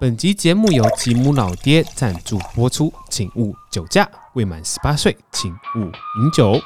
[0.00, 6.58] 本集节目由吉姆老爹赞助播出，请勿酒驾，未满十八岁请勿饮酒。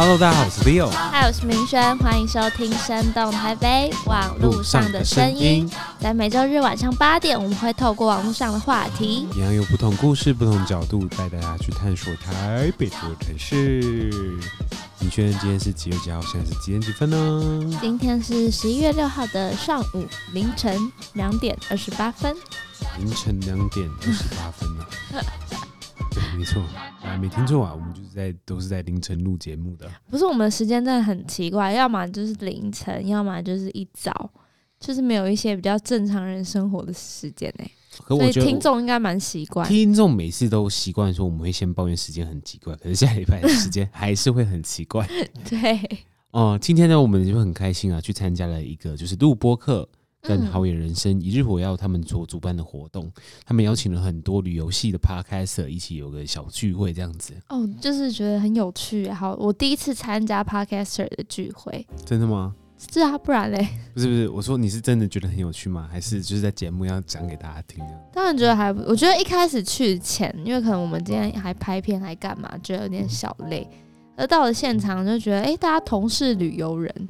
[0.00, 5.68] Hello，大家好，我是 Leo，嗨，我是明轩，欢迎收听《生动台北网路上的声音》。
[5.98, 13.80] 在每周日晚上八点，我们会透过网络上的话题，一样有不同故事、不同角度，带大家去探索台北这座城市。
[15.00, 16.20] 明轩，今天是几月几号？
[16.22, 17.78] 现在是几点几分呢？
[17.80, 22.36] 今天是十一月六号的上午凌晨两点二十八分。
[22.98, 24.84] 凌晨两点二十八分呢、
[25.14, 25.18] 啊？
[26.18, 26.60] 对，没错，
[27.02, 29.88] 啊，没听错啊，我们就是在都是在凌晨录节目的。
[30.10, 34.30] 不是，我们的时间真的很奇怪，要么就是凌晨，要么就是一早，
[34.80, 37.70] 就是没有一些比较正常人生活的时间呢、欸。
[38.04, 45.04] 可我觉得听众应该蛮习惯，听众每次都习惯说我们会先抱怨时间很奇怪，可是下礼拜的时间 还是会很奇怪。
[45.48, 45.74] 对，
[46.30, 49.88] 哦、呃，今天呢，我们就很开心啊，去参加了一个就是录播客
[50.28, 53.10] 跟好野人生一日火药他们所主办的活动，
[53.46, 57.32] 他们邀请了很多旅游系的 podcaster 一起有个小聚会这样子。
[57.48, 59.10] 哦，就是觉得很有趣。
[59.10, 62.54] 好，我第一次参加 podcaster 的聚会，真的吗？
[62.92, 63.66] 是啊，不然嘞？
[63.92, 65.88] 不是不是，我说你是真的觉得很有趣吗？
[65.90, 67.84] 还是就是在节目要讲给大家听？
[68.12, 73.66] 当然觉得还不，我觉得一开始去前，因为可能我们今天还拍片还干嘛，觉得有点小累。
[74.16, 77.08] 而到了现场就觉得，哎、欸，大家同是旅游人，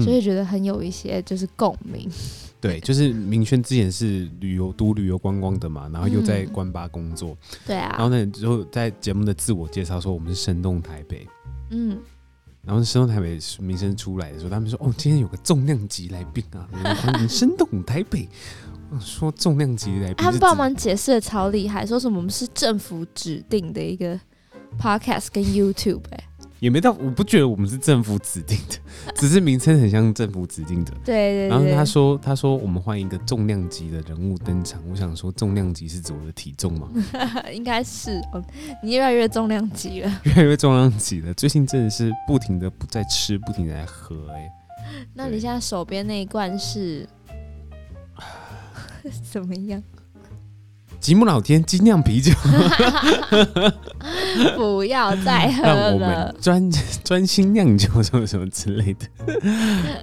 [0.00, 2.12] 所以觉得很有一些就是共鸣、嗯。
[2.60, 7.94] 对，就是明轩之前是旅游读旅游观光的嘛，然后又在关巴工作、嗯，对啊。
[7.98, 11.26] 然后呢，就在节目的自我介绍说我们是生动台北，
[11.70, 11.98] 嗯。
[12.64, 18.28] 然后生动台北名声出来的时候，他们说：“哦，今天有个重量级来宾啊，欢迎 声动台北。”
[19.00, 24.18] 说重量级来宾，他们帮忙解释的超厉害，说什么我们是政府指定的一个
[24.78, 26.27] podcast 跟 YouTube 哎、欸。
[26.60, 30.92] 也没到，我不觉得我们是政府指定的，只是名称很像政府指定的。
[31.04, 31.48] 对，对对。
[31.48, 36.88] 然后他说：“他说我们欢迎一个重量级的人物登场。”我想说，重量级是指我的体重吗？
[37.52, 38.42] 应该是哦，
[38.82, 41.32] 你越来越重量级了，越来越重量级了。
[41.34, 44.34] 最近真的是不停的在吃，不停的在喝、欸。
[44.34, 44.52] 哎，
[45.14, 47.08] 那你现在手边那一罐是
[49.30, 49.82] 怎么样？
[51.00, 52.32] 吉姆老天精酿啤酒，
[54.56, 55.68] 不要再喝了。
[55.68, 56.70] 让我们专
[57.02, 59.06] 专心酿酒，什么什么之类的。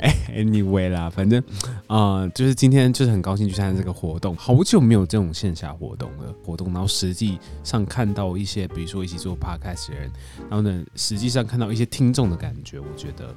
[0.02, 1.40] 哎， anyway 啦，反正
[1.88, 6.34] 啊、呃，就是今天就是很高兴去参加这个活动，好久没有这种线下活动了。
[6.44, 10.12] 活动，然后实际上看到一些，比如说一起做 podcast 的人，
[10.50, 13.36] 然后呢，实际上看到一些听众的感觉，我觉得。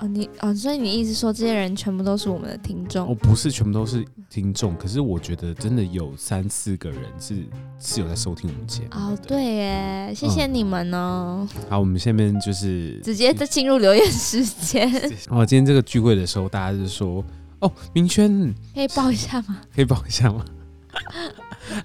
[0.00, 3.06] 哦，你哦，所以你意思说这些人全部都是我们的听众？
[3.08, 7.44] 哦，不是全部都是听众，可是我觉得真的有三四个人是
[7.78, 8.88] 是有在收听我们节目。
[8.92, 11.46] 哦，对耶，谢谢你们哦。
[11.54, 14.90] 嗯、好，我们下面就是直接再进入留言时间。
[15.28, 17.22] 哦，今天这个聚会的时候，大家就说，
[17.60, 19.60] 哦，明轩可以抱一下吗？
[19.74, 20.44] 可以抱一下吗？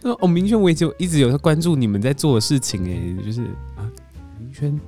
[0.22, 3.44] 哦，明轩，我也就一直有在关注你们在做的事情，哎，就是
[3.76, 3.86] 啊，
[4.40, 4.80] 明轩。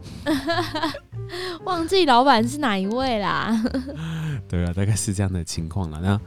[1.66, 3.64] 忘记老板是哪一位啦？
[4.48, 6.00] 对啊，大概是这样的情况了。
[6.02, 6.20] 那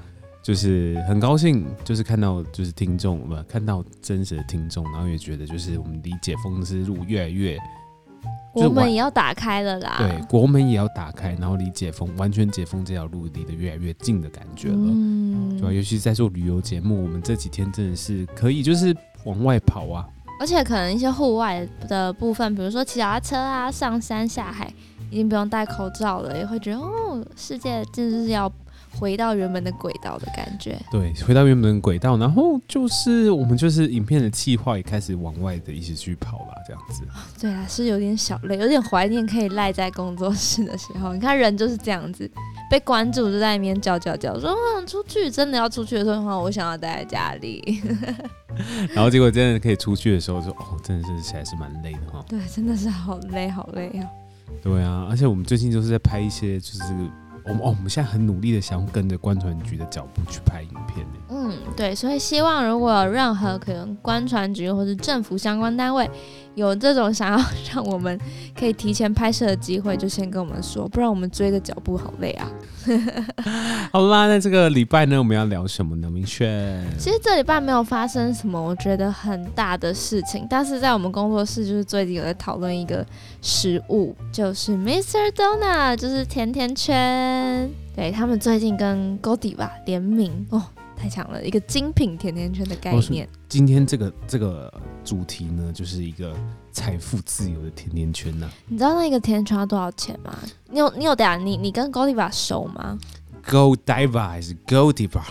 [0.43, 7.59] 就是很高兴，就是看到就是听众不看到真实的听众，然后也觉得就是我们离解封之路越来越，
[8.53, 9.97] 国门也要打开了啦。
[9.99, 14.77] 对，国门也要打开，然后离解封完全解封这条路离得越来越近的感觉了。
[14.77, 15.73] 嗯，对吧？
[15.73, 20.09] 尤其是在做旅游节目，我们这几天真的是可以就是往外跑啊。
[20.41, 24.73] 而且可能一些户外的部分，比如说骑脚踏车啊、上山下海，
[25.11, 28.51] 已经不用戴口罩了，也会觉得哦，世界真的是要
[28.99, 30.81] 回到原本的轨道的感觉。
[30.91, 37.03] 对，回到原本的轨道，然后就是我们就是影片的计划也开始往外的一起去跑了，这样子。
[37.41, 41.13] 对啊，是有点小累，有点怀念可以赖在工作室的时候。
[41.13, 42.29] 你看人就是这样子，
[42.71, 47.83] 被关注就在里面叫叫叫，说我想出去，真的要出去的时候的话，我想要待在家里。
[48.93, 52.25] 然后结果真的可以出去的时候，说哦，真的是起来是蛮累的哈。
[52.29, 54.07] 对，真的是好累，好累啊。
[54.63, 56.83] 对啊，而且我们最近就是在拍一些，就是
[57.45, 61.07] 我们哦，我们现在很努力的想跟着观船局的脚步去拍影片。
[61.31, 66.09] 嗯，对，所以希望如果有任何可能观船局或是政府相关单位
[66.55, 68.19] 有这种想要让我们
[68.59, 72.51] 可以提前拍摄的机会，就先跟我们说，不然我们追的脚步好累啊。
[73.93, 76.11] 好啦，那这个礼拜呢，我们要聊什么呢？
[76.11, 83.05] 明轩，其实这礼拜没有发生什么我觉得很大的事情，但是在我们工作室就是最近有在讨论一个
[83.41, 85.31] 食物，就是 Mr.
[85.33, 87.71] Donut，就是甜甜圈。
[87.95, 90.63] 对，他们最近跟 Godiva 联名哦。
[91.01, 93.27] 太强了，一个精品甜甜圈的概念。
[93.49, 94.71] 今天这个这个
[95.03, 96.37] 主题呢，就是一个
[96.71, 98.53] 财富自由的甜甜圈呐、啊。
[98.69, 100.37] 你知道那个甜甜圈要多少钱吗？
[100.69, 101.37] 你有你有的啊？
[101.37, 102.99] 你你跟 Godiva 熟吗
[103.47, 105.23] ？Godiva 还是 Godiva？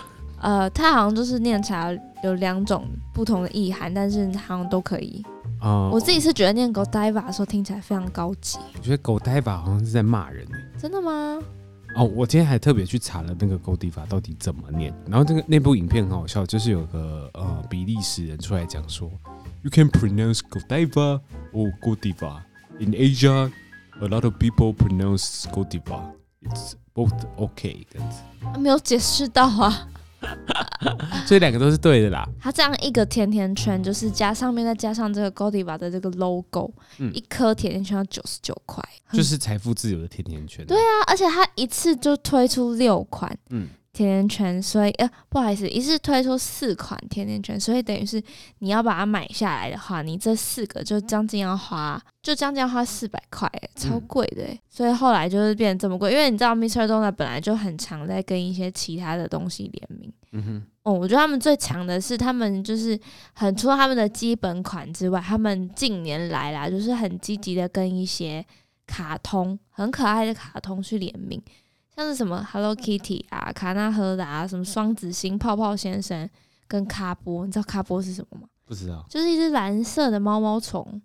[0.41, 5.23] 呃，它好像就是念起来有两种不同的意涵，但是好像都可以。
[5.59, 8.57] 啊、我自己是觉得念 Godiva 的时候听起来非常高级。
[8.75, 11.37] 我觉得 Godiva 好像是在骂人、欸、真的吗？
[11.95, 19.11] 哦，我今天还特别去查了那个 Godiva 到底怎么念，然后这个那部影片很好笑，就是有个呃比利时人出来讲说
[19.63, 21.19] ，You can pronounce Godiva
[21.51, 22.41] or Godiva
[22.79, 23.51] in Asia.
[24.01, 26.13] A lot of people pronounce Godiva.
[26.43, 28.21] It's both okay 这样子。
[28.59, 29.87] 没有解释到啊。
[31.25, 32.27] 所以两个都是对的啦。
[32.39, 38.83] 它这样一个甜甜圈，就是加上面再加上这个 Godiva 的这个 logo，、嗯、一颗甜甜圈要九十九块，
[39.13, 40.65] 就是财富自由的甜甜圈。
[40.65, 43.37] 对啊，而且它一次就推出六款。
[43.49, 43.67] 嗯。
[43.91, 48.21] 甜甜圈，所以呃，不好意思，一次推出四款甜甜圈，所以等于是
[48.59, 54.59] 你要把它买下来的话，你这四个就将近要花，就将近要花四百块，超贵的、嗯。
[54.69, 56.87] 所以后来就是变得这么贵，因为你知道，Mr.
[56.87, 60.13] Donut 本来就很常在跟一些其他的东西联名。
[60.31, 62.97] 嗯哼，哦，我觉得他们最强的是他们就是
[63.33, 68.45] 很除了他们的基本款之外，他们近年来啦，就是很积极的跟一些
[68.85, 71.41] 卡通很可爱的卡通去联名。
[71.99, 76.29] 像是什么 Hello Kitty 啊、卡纳赫达啊、什么双子星、泡泡先生
[76.65, 78.47] 跟卡波，你知道卡波是什么吗？
[78.63, 81.01] 不知道，就是一只蓝色的毛毛虫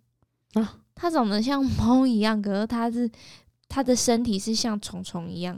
[0.52, 3.11] 啊，它长得像猫一样，可是它是
[3.69, 5.56] 它的身体是像虫虫一样，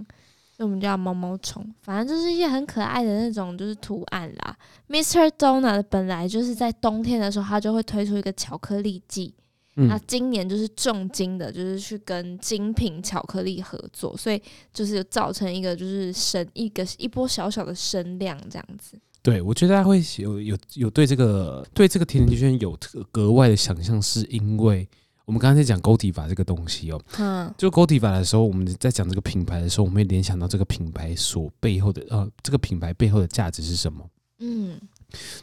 [0.56, 1.70] 所以我们叫毛毛虫。
[1.82, 4.56] 反正就是一些很可爱的那种就是图案啦。
[4.88, 5.28] Mr.
[5.32, 9.34] Donut 本来就是在冬天的时候，它就会推出一个巧克力季。
[9.76, 14.40] 那今年就是重金的，就是去跟精品巧克力合作，所以
[14.72, 18.98] 就是造成一个就是声一个一波小小的声量这样子。
[19.20, 22.74] 对，我觉得大家会有有有对这个对这个甜甜圈有
[23.12, 24.88] 格外的想象，是因为
[25.26, 34.08] 我们刚才在讲 Godiva 这个东西哦，嗯，就 Godiva 的时候，我们在讲这个品牌的时候，我们会联想到这个品牌所背后的呃，这个品牌背后的价值是什么？
[34.38, 34.80] 嗯。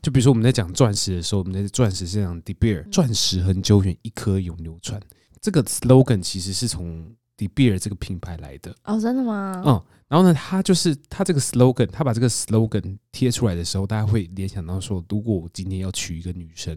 [0.02, 5.02] 就比如说我们在讲钻石的时候，我们在钻石是讲 De Beer，钻石恒久远，一颗永流传。
[5.42, 8.76] 这个 slogan 其实是从 De Beer 这个品牌来的。
[8.84, 9.62] 哦，真的吗？
[9.66, 16.76] 嗯，然后呢，他就是他这个 slogan，他把这个 slogan 贴出来的时候，大家会联想到说，如果我今天要娶一个女生，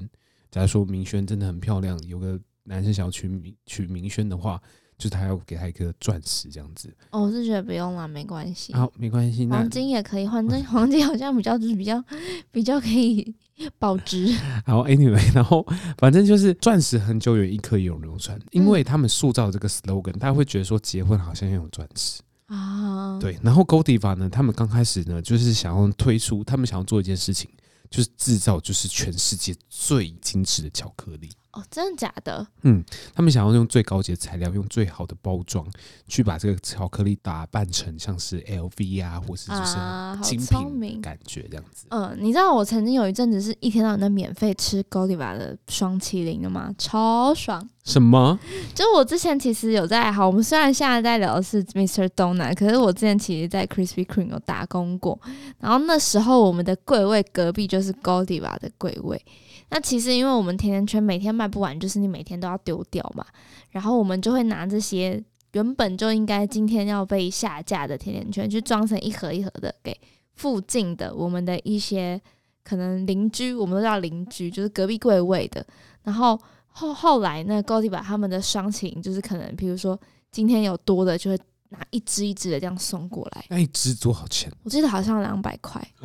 [0.51, 4.61] 假如说明轩真的很漂亮，有个男生想要娶明娶明轩的话。
[4.99, 8.73] 就是他要给他一颗钻石这样子，哦，我是觉得不用了，没关系。
[8.73, 9.47] 好，没关系。
[9.47, 12.03] 黄金也可以换，但黄金好像比较就是比较
[12.51, 13.35] 比较可以
[13.79, 14.35] 保值。
[14.65, 15.67] 好，Anyway，然后
[15.99, 23.19] 反正就是钻石很久远，一颗永流传，因为他们塑造这个 slogan，大家会觉得说结婚好像要用钻石啊。
[23.21, 27.51] 对，然后 Goldiva 呢，他们刚开始呢，就是想要推出，他们想要做一件事情，
[27.91, 31.29] 就是制造就是全世界最精致的巧克力。
[31.57, 32.47] 哦，真的假的？
[32.63, 35.67] 嗯，他们想要用最高级的材料，用最好的包装，
[36.07, 39.77] 去把这个巧克力打扮成像是 LV 啊，或是就是
[40.23, 41.87] 精品感觉这样子。
[41.89, 46.75] 嗯、呃，你知道我曾经有一阵子是一天到晚在免费吃 Godiva 的双麒麟的吗？
[46.77, 47.67] 超爽！
[47.87, 48.39] 什么？
[48.75, 52.09] 就我之前其实有在，好，我们虽然现在在聊的是 Mr.
[52.09, 55.19] Donut，可是我之前其实在 Krispy Kreme 有打工过，
[55.61, 59.25] 然后那时候我们的柜位隔壁就是 Goldiva 的柜位。
[59.71, 63.25] 那其实，因为我们甜甜圈每天卖不完，就是你每天都要丢掉嘛。
[63.71, 65.23] 然后我们就会拿这些
[65.53, 69.97] 原本就应该今天要被下架的甜甜圈，去装成一盒一盒的给
[70.35, 72.21] 附近的我们的一些
[72.65, 75.65] 可能邻居，我们都叫邻居，就是隔壁柜位的。
[76.03, 76.39] 然后
[76.77, 79.99] 后后来呢，Godiva 他们的双擎，就是可能比如说
[80.31, 81.39] 今天有多的，就会
[81.71, 83.45] 拿一支一支的这样送过来。
[83.49, 84.53] 那一支多少钱？
[84.63, 85.83] 我记得好像两百块。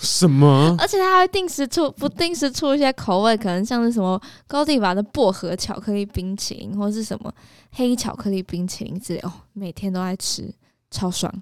[0.00, 0.74] 什么？
[0.80, 7.32] 而且他还会定时出，不定时出一些口味，可能像是什么 Godiva 的薄荷巧克力冰淇淋，或是什么
[7.70, 9.20] 黑巧克力冰淇淋之类。
[9.20, 10.52] 哦，每天都爱吃，
[10.90, 11.32] 超爽。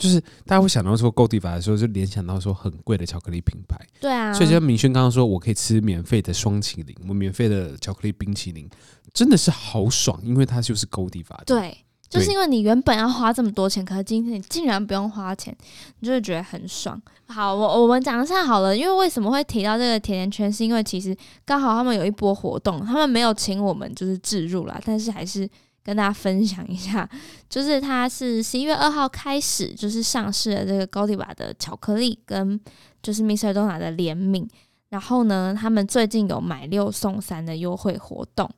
[0.00, 3.78] 就是大家会想到说 Godiva 的时候，就联想到说很贵的巧克力品牌。
[4.00, 4.32] 对啊。
[4.32, 8.68] 所以像明轩刚刚说，我可以吃免费的双淇淋，我免费的巧克力冰淇淋，
[9.12, 11.44] 真的是好爽，因为它就是 Godiva 的。
[11.44, 11.76] 对。
[12.08, 15.56] 就是因为你原本要花这么多钱，可是今天你竟然不用花钱，
[16.00, 17.00] 你就会觉得很爽。
[17.28, 25.48] 好，我我们讲一下好了，因为为什么会提到这个甜甜圈，是因为其实刚好他们有一波活动，他们没有请我们就是置入啦，但是还是
[25.82, 27.08] 跟大家分享一下，
[27.48, 32.60] 就是它是十一月二号开始就是上市了这个 Godiva 的巧克力跟
[33.02, 33.52] 就是 Mr.
[33.52, 34.48] Dona 的联名，
[34.90, 38.48] 然后呢，他们最近有买六送三的优惠活动。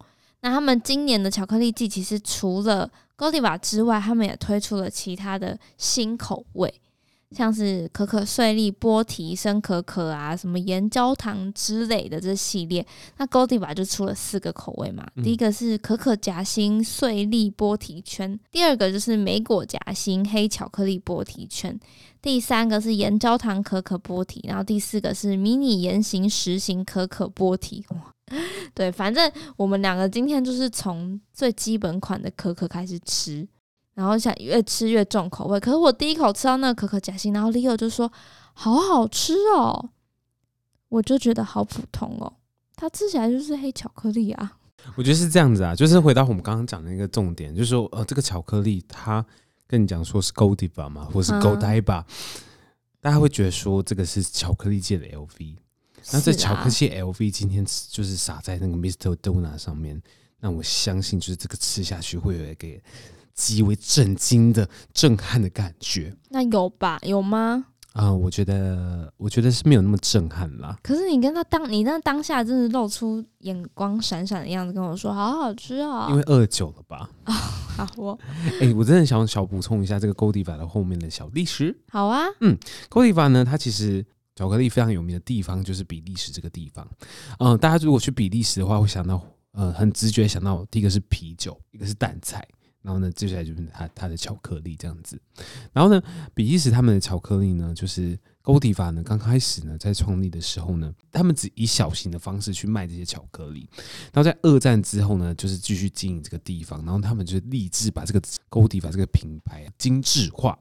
[0.40, 6.81] 那他们今年的巧克力季其实除了 Godiva 之外，他们也推出了其他的新口味。
[7.34, 12.86] 像是可可碎粒、波提、生可可啊，什么盐焦糖之类的这系列，
[13.16, 15.06] 那 Godiva 就出了四个口味嘛。
[15.16, 21.78] 嗯、第一个是可可夹心碎粒波提圈，第二个就是莓果夹心黑巧克力波提圈，
[22.20, 27.84] 第三个是盐焦糖可可波提，然后第四个是迷你盐型实心可可波提。
[27.90, 28.12] 哇，
[28.74, 33.46] 对，反正我们两个今天就是从最基本款的可可开始吃。
[34.02, 38.12] 然后想越吃越重口味，可是我第一口吃到那个可可夹心，然后 Leo 就说
[38.52, 39.90] 好好吃哦，
[40.88, 42.32] 我就觉得好普通哦，
[42.74, 44.58] 它吃起来就是黑巧克力啊。
[44.96, 49.24] 我觉得是这样子啊，就是回到我们刚刚讲的那个重点，就是说呃，这个巧克力它
[49.68, 52.06] 跟你讲说是 Godiva 嘛，或是 Godiva，、啊、
[53.00, 55.56] 大家会觉得说这个是巧克力界的 LV，
[56.12, 59.14] 那这巧克力界 LV 今天就是撒在那个 Mr.
[59.14, 60.02] Donut 上面，
[60.40, 62.66] 那我相信就是这个吃下去会有一个。
[63.34, 66.98] 极为震惊的震撼的感觉，那有吧？
[67.02, 67.66] 有吗？
[67.92, 70.78] 啊、呃，我觉得，我觉得是没有那么震撼啦。
[70.82, 76.10] 可是你跟他当，你那当下真的露出眼光闪闪的样子，跟我说好好吃啊、哦！
[76.10, 77.10] 因为饿久了吧？
[77.26, 78.18] 哦、好我，
[78.60, 81.76] 哎、欸，我真的想小补充一下这个 Godiva 的后面的小历史。
[81.90, 82.56] 好啊，嗯
[82.88, 84.02] ，Godiva 呢，它其实
[84.34, 86.88] 巧克力非常有名的地方就是比利时这个地方。
[87.40, 89.20] 嗯、呃，大家如果去比利时的话，会想到，
[89.52, 92.42] 呃，很直觉想到第一个是啤酒，一个是淡菜。
[92.82, 95.18] 然后呢，接下来就是它它的巧克力这样子。
[95.72, 96.02] 然后呢，
[96.34, 103.68] 比利时他们的巧克力呢，就是 Godiva 呢，刚开始呢在创立的时候呢，他们只以小型的方式去卖这些巧克力。
[104.12, 106.84] 然后在二战之后呢，就是继续经营这个地方。
[106.84, 108.20] 然后他们就立志把这个
[108.50, 110.58] Godiva 这个品牌精致化。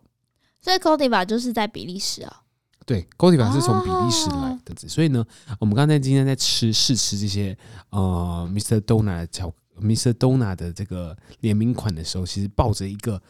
[0.62, 2.44] 所以 Godiva 就是在比利时啊？
[2.86, 4.74] 对，Godiva 是从比利时来的。
[4.74, 5.25] 哦、所以呢，
[5.60, 7.58] 我们刚才今天在吃试吃这些
[7.90, 8.80] 呃 Mr.
[8.82, 9.61] Donut 的巧克力。
[9.80, 10.12] Mr.
[10.13, 13.22] Donut 的这个联名款的时候，其实抱着一个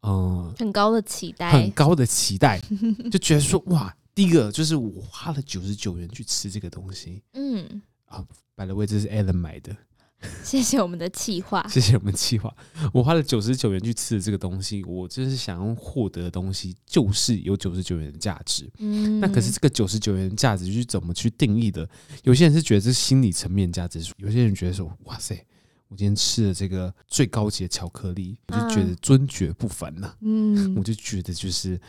[0.00, 2.60] 呃很高的期待，很高的期待，
[3.10, 8.24] 就觉得说哇，第一个就是我花了九十九元去吃这个东西，嗯啊
[8.54, 9.74] ，by the way，这是 Alan 买的，
[10.44, 12.54] 谢谢我们的企划， 谢谢我们企划，
[12.92, 21.88] 我花了九十九元去吃的这个东西，我就是想要获得的东西就是有九十九元的价值，嗯，那可是这个九十九元的价值是怎么去定义的？
[22.22, 25.44] 有些人是觉得这是心理层面价值，有些人觉得说哇塞。
[25.94, 30.16] 我今天吃了这个最高级的巧克力，我就觉得尊爵不凡呐、啊。
[30.22, 31.80] 嗯，我就觉得就是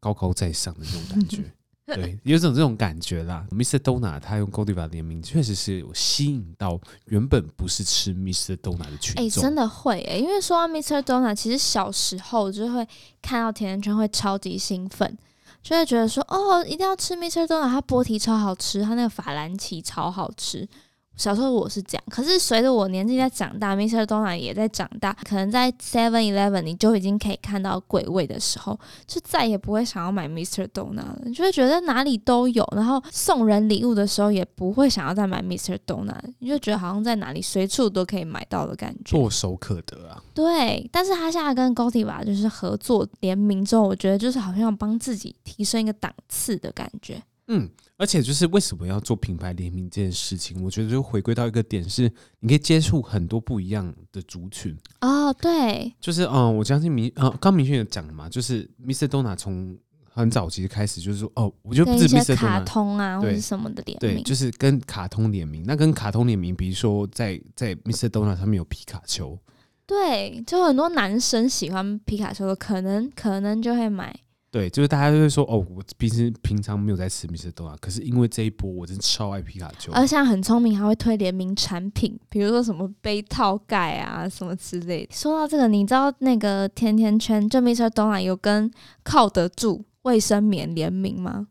[0.00, 1.52] 高高在上的那种感觉，
[1.86, 3.46] 对，有种这种感觉啦。
[3.52, 3.78] Mr.
[3.78, 8.56] Donut 他用 Godiva 联名，确实是有吸引到原本不是吃 Mr.
[8.56, 9.24] Donut 的群众。
[9.24, 11.00] 哎、欸，真的会哎、欸，因为说到 Mr.
[11.00, 12.84] Donut，其实小时候就会
[13.22, 15.16] 看到甜甜圈会超级兴奋，
[15.62, 17.44] 就会觉得说哦，一定要吃 Mr.
[17.44, 20.68] Donut，它波提超好吃，它那个法兰奇超好吃。
[21.16, 24.04] 小时候我是这样，可是随着我年纪在长大，Mr.
[24.04, 30.66] Donut 也在长大，可能在 Seven Eleven 你就已经可以看到鬼味的时候，就再也不会想要买 Mr.
[30.68, 35.78] Donut 了，你就会觉得哪里都有，然后送人礼物的时候也不会想要再买 Mr.
[35.86, 40.20] Donut，你就觉得好像在哪里随处都可以买到的感觉，唾手可得啊。
[40.34, 47.22] 对，但是他现在跟 Gotiva 就是合作联名之后，我觉得就是好像帮自己提升一个档次的感觉。
[47.46, 52.10] 嗯，而且就是为什么要做品牌联名这件事情，我觉得就回归到一个点是，
[52.40, 55.32] 你可以接触很多不一样的族群哦。
[55.34, 59.06] 对，就是嗯，我相信明呃，刚明轩有讲了嘛，就是 Mr.
[59.06, 59.78] Donut 从
[60.10, 62.34] 很早期开始就是说哦，我就不是 Mr.
[62.34, 65.62] Donut 卡通啊，或者什么的联名，对，就是跟卡通联名。
[65.64, 68.08] 那跟卡通联名，比如说在在 Mr.
[68.08, 69.38] Donut 上面有皮卡丘，
[69.86, 74.14] 对，就很多男生喜欢皮卡丘的，可能可能就会买。
[74.54, 77.50] 对，就是大家都会说哦，我平时平常没有在吃 Mr.
[77.50, 79.90] Donut，可是因为这一波，我真的超爱皮卡丘。
[79.90, 85.12] 而且很聪明，还会推联名产品，比如说什么杯套盖啊，什么之类的。
[85.12, 87.90] 说到这个，你知道那个甜甜圈，就 Mr.
[87.90, 88.70] Donut 有跟
[89.02, 91.48] 靠得住卫生棉联名吗？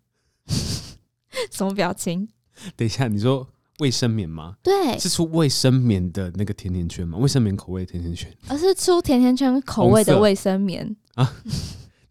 [1.51, 2.29] 什么表情？
[2.77, 3.45] 等一下，你说
[3.79, 4.55] 卫生棉吗？
[4.63, 7.17] 对，是出卫生棉的那个甜甜圈吗？
[7.17, 11.29] 卫生棉口味的甜甜圈，而是出甜甜圈口味的卫生棉啊。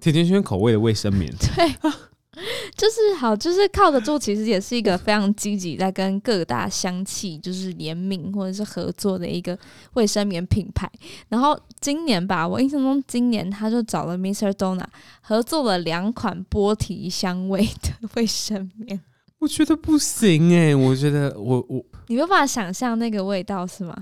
[0.03, 1.69] 甜甜圈口味的卫生棉， 对，
[2.77, 4.19] 就是好，就是靠得住。
[4.19, 9.57] 其实也是一个非常积极在跟各大香气就是联名或者是合作的一个
[9.93, 10.91] 卫生棉品牌。
[11.29, 14.51] 然后今年吧，我印象中今年他就找了 Mr.
[14.55, 14.87] Donut
[15.21, 19.01] 合作了两款波提香味的 卫生棉。
[19.39, 23.95] 我觉得不行哎、欸，我觉得我我你没有办法想象那个味道是吗？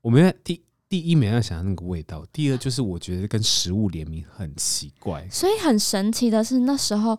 [0.00, 0.62] 我没有第。
[0.88, 5.28] 第一，没有想象那个味道；第二，就是我觉得跟食物联名很奇怪。
[5.30, 7.18] 所以很神奇的是，那时候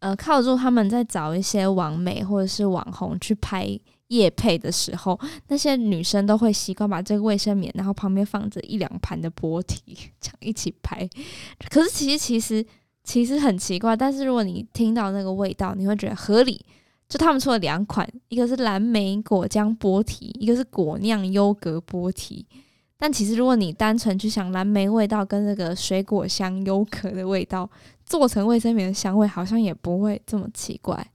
[0.00, 3.66] 呃，靠住他们在找一些网美或者是网红去拍
[4.08, 5.18] 夜配的时候，
[5.48, 9.82] 那些女生都会习惯把这个卫生棉，然后旁边放着一两盘的波提，
[10.20, 11.08] 这样一起拍。
[11.70, 12.66] 可是其实其实
[13.02, 16.64] 其实很奇怪，但是如果你听到那个味道，你会觉得合理。
[17.08, 22.44] 就他们出了两款，一个是蓝莓果浆波提，一个是果酿优格波提。
[22.98, 27.68] 但其实如果你单纯去想蓝莓味道跟这个水果香优格的味道
[28.04, 31.06] 做成卫生棉的香味，好像也不会这么奇怪。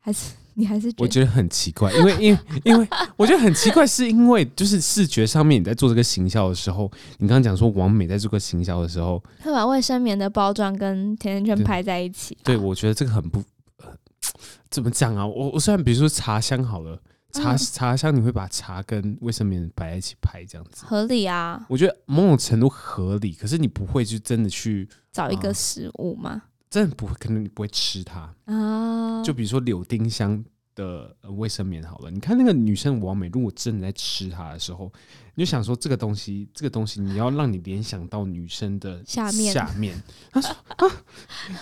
[0.00, 1.04] 还是你还是觉得？
[1.04, 12.36] 我觉得很奇怪，因为因为因为我觉得很奇怪，是因为就是视觉上面你在做这个行销的时候，你刚刚讲说王美在做个行销的时候，会把卫生棉的包装跟甜甜圈拍在一起。
[12.42, 13.38] 对，我觉得这个很不，
[13.78, 13.94] 呃、
[14.68, 15.24] 怎么讲啊？
[15.24, 17.00] 我我虽然比如说茶香好了，
[17.32, 21.64] 茶茶香你会把茶跟卫生棉摆在一起拍这样子，合理啊？
[21.68, 26.30] 我觉得某种程度合理，可是你不会就真的去找一个食物吗？
[26.30, 29.22] 呃真的不会，可能你不会吃它啊。
[29.22, 30.42] 就比如说柳丁香
[30.74, 34.90] 的卫生棉好了，你看那个女生王美，如果真的在吃它的时候，
[35.34, 40.00] 你就想说这个东西，这个东西你要让你联想到女生的下面下面。
[40.30, 40.86] 他说啊，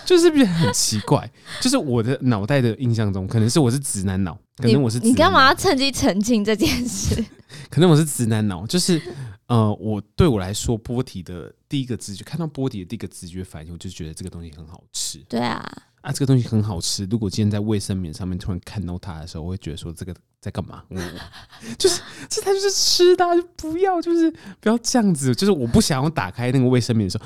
[0.05, 1.31] 就是不是很奇怪？
[1.61, 7.23] 就是我的脑袋的印象中，可能是我是直男脑，可能我是你干嘛要趁机澄清这件事？
[7.69, 9.01] 可能我是直男脑，就是。
[9.47, 15.21] 呃，我对我来说，波体的第一个直觉，看到波体的第一个直觉反应，我就觉得这个东西很好吃。
[15.27, 15.61] 对啊，
[15.99, 17.05] 啊，这个东西很好吃。
[17.11, 20.81] 如果今天在卫生棉上面突然看到它的时候，我会觉得说这个在干嘛？
[20.89, 20.97] 我
[21.77, 24.29] 就是这，它就是吃的，就不要，就是
[24.59, 25.35] 不要这样子。
[25.35, 27.25] 就是我不想要打开那个卫生棉的时候，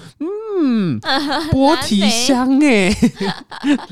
[0.59, 0.99] 嗯，
[1.49, 3.11] 波提香哎、欸，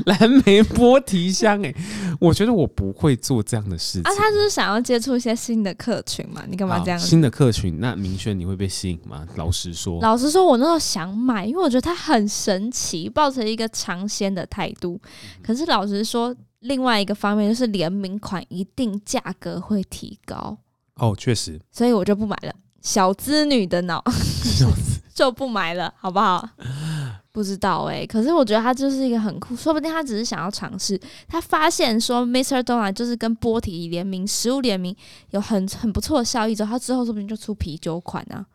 [0.06, 1.76] 蓝莓波提香哎、 欸，
[2.20, 4.04] 我觉得我不会做这样的事情。
[4.04, 6.44] 啊，他就是想要接触一些新的客群嘛？
[6.50, 7.00] 你干嘛这样？
[7.00, 9.26] 新的客群，那明轩你会被吸引吗？
[9.38, 15.00] 老实说，老实说，我那时候想买，因为我觉得它很神奇，抱着一个尝鲜的态度。
[15.42, 20.58] 可是老实说，另外一个方面就是联名款一定价格会提高。
[20.96, 22.54] 哦，确实，所以我就不买了。
[22.82, 24.04] 小资女的脑，
[25.16, 26.50] 就不买了，好不好？
[27.32, 31.00] 不知道哎、欸，可是我觉得他就是一个很酷，说不定他只是想要尝试。
[31.28, 32.62] 他发现说，Mr.
[32.62, 34.96] Donut 就是跟波提联名，食物联名
[35.32, 38.46] 有很很不错的效益之后，他之后说不定就出啤酒款啊。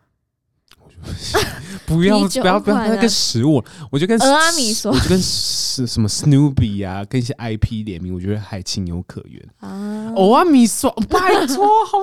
[1.85, 10.13] 不要不要不要那个食物，我就跟俄阿米说，我就跟什什么 Snoopy 啊，跟一些 IP 联名，我觉得还情有可原啊。
[10.15, 11.97] 俄阿米说，拜托，好。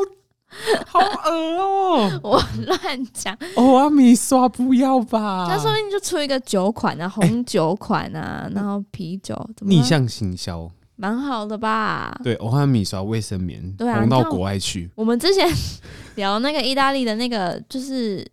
[0.86, 2.30] 好恶哦、喔！
[2.30, 2.78] 我乱
[3.12, 3.36] 讲。
[3.56, 5.46] 哦，阿米刷不要吧？
[5.48, 12.16] 那说不定就出一个酒款啊，红酒款啊，欸、然后啤酒逆向行销，蛮好的吧？
[12.22, 14.88] 对，欧阿米刷卫生棉，对啊，红到国外去。
[14.94, 15.46] 我们之前
[16.14, 18.24] 聊那个意大利的那个，就是。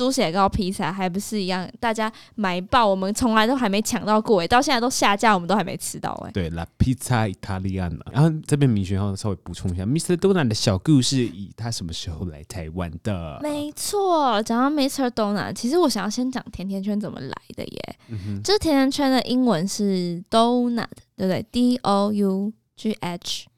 [0.00, 6.30] 猪血糕披萨还不是一样，大家买爆，我们从来都还没抢到过哎，到现在都下架，我们都还没吃到哎。
[6.30, 8.00] 对，La Pizza Italiana。
[8.10, 10.16] 然后这边明轩要稍微补充一下，Mr.
[10.16, 13.38] Donut 的小故事，以他什么时候来台湾的？
[13.42, 15.10] 没错，讲到 Mr.
[15.10, 17.96] Donut，其实我想要先讲甜甜圈怎么来的耶。
[18.42, 23.48] 这甜甜圈的英文是 Donut，对不对？D O U G H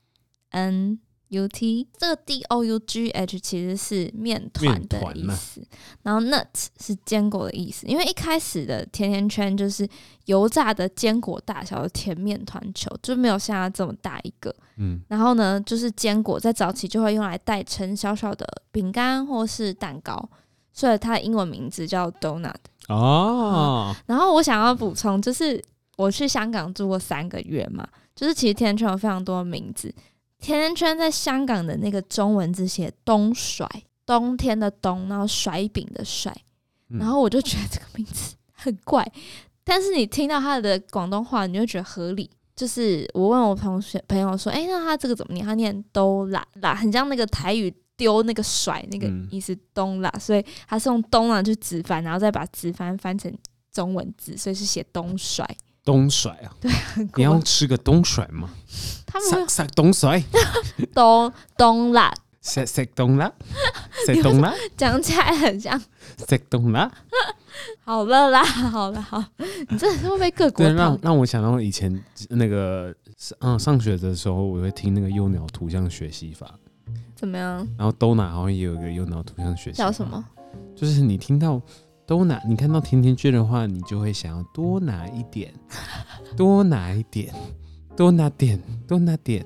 [0.50, 0.98] N。
[1.32, 5.66] U T 这个 D O U G H 其实是面团的意思，
[6.02, 6.46] 然后 nut
[6.78, 7.86] 是坚果的意思。
[7.86, 9.88] 因为一开始的甜甜圈就是
[10.26, 14.54] 油炸的坚果大小的甜面团球，就没有像它这么大一个。
[14.76, 20.28] 嗯，然后呢，就是坚果在早期就会用来代称小小的饼干或是蛋糕，
[20.72, 22.54] 所以它的英文名字叫 donut。
[22.88, 25.62] 哦、嗯，然后我想要补充，就是
[25.96, 29.94] 我去香港住过三个月嘛，就是其实甜甜圈有非常多的名字。
[30.42, 33.66] 甜甜圈在香港的那个中文字写冬甩，
[34.04, 36.34] 冬天的冬，然后甩饼的甩，
[36.88, 39.10] 然后我就觉得这个名字很怪，
[39.64, 42.28] 但是你听到他的广东话，你就觉得合理。
[42.54, 45.44] 就是我问我同学朋友说，哎、欸，那他这个怎么念？
[45.44, 53.32] 他念兜啦啦，很像那个台语丢那个甩那个意思东啦，所以他是用东啦去直翻，然后再把直翻翻成
[53.72, 55.48] 中文字，所以是写冬甩。
[55.84, 56.70] 冬甩啊，对，
[57.16, 58.48] 你要吃个冬甩吗？
[59.06, 60.22] 他们塞冬甩，
[60.94, 63.30] 冬冬辣，塞塞冬辣，
[64.06, 65.80] 塞冬辣，讲起来很像
[66.16, 66.90] 塞冬辣。
[67.84, 69.22] 好了啦，好了好，
[69.68, 72.94] 你这是会被各国让让我想到以前那个
[73.40, 76.54] 嗯上学的时候，我会听那个幼鸟图像学习法，
[77.14, 77.56] 怎么样？
[77.76, 80.24] 然后 Donut 好像也有一个幼鸟图像学习，叫什么？
[80.74, 81.60] 就是你听到。
[82.06, 85.52] 多拿，你看到甜甜圈的话，你就会想要多拿一点，
[86.36, 87.32] 多拿一点，
[87.96, 89.44] 多拿点，多拿点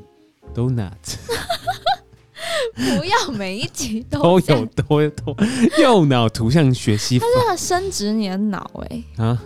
[0.55, 0.93] ，donut。
[2.75, 5.35] 不要每一集都 都有都有都
[5.79, 9.43] 右脑图像学习法，它是伸直你的脑哎、欸、啊！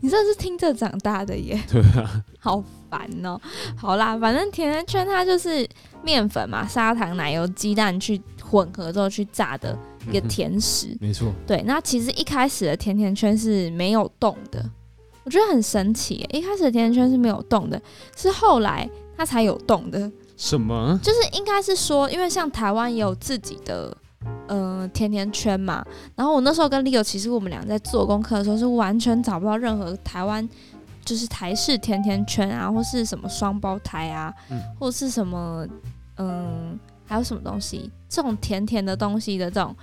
[0.00, 1.58] 你这是听着长大的耶？
[1.66, 3.40] 对啊，好烦哦、喔。
[3.74, 5.66] 好啦，反正甜甜圈它就是
[6.02, 9.76] 面粉嘛，砂糖、奶油、鸡蛋去混合之后去炸的
[10.08, 10.96] 一个甜食。
[11.00, 11.62] 没错，对。
[11.62, 14.64] 那其实一开始的甜甜圈是没有动的，
[15.24, 16.26] 我觉得很神奇。
[16.32, 17.80] 一开始的甜甜圈是没有动的，
[18.16, 20.10] 是后来它才有动的。
[20.36, 20.98] 什么？
[21.02, 23.96] 就是应该是说，因为像台湾也有自己的
[24.48, 25.84] 呃甜甜圈嘛。
[26.16, 30.46] 然后我那时候跟 Leo，其实我们俩在做功课的时候是完全找不到任何台湾
[31.04, 35.64] 就是台式甜甜圈啊，或是什么双胞胎啊，嗯、或是什么
[36.16, 39.74] 嗯，还有什么东西这种甜甜的东西的这种。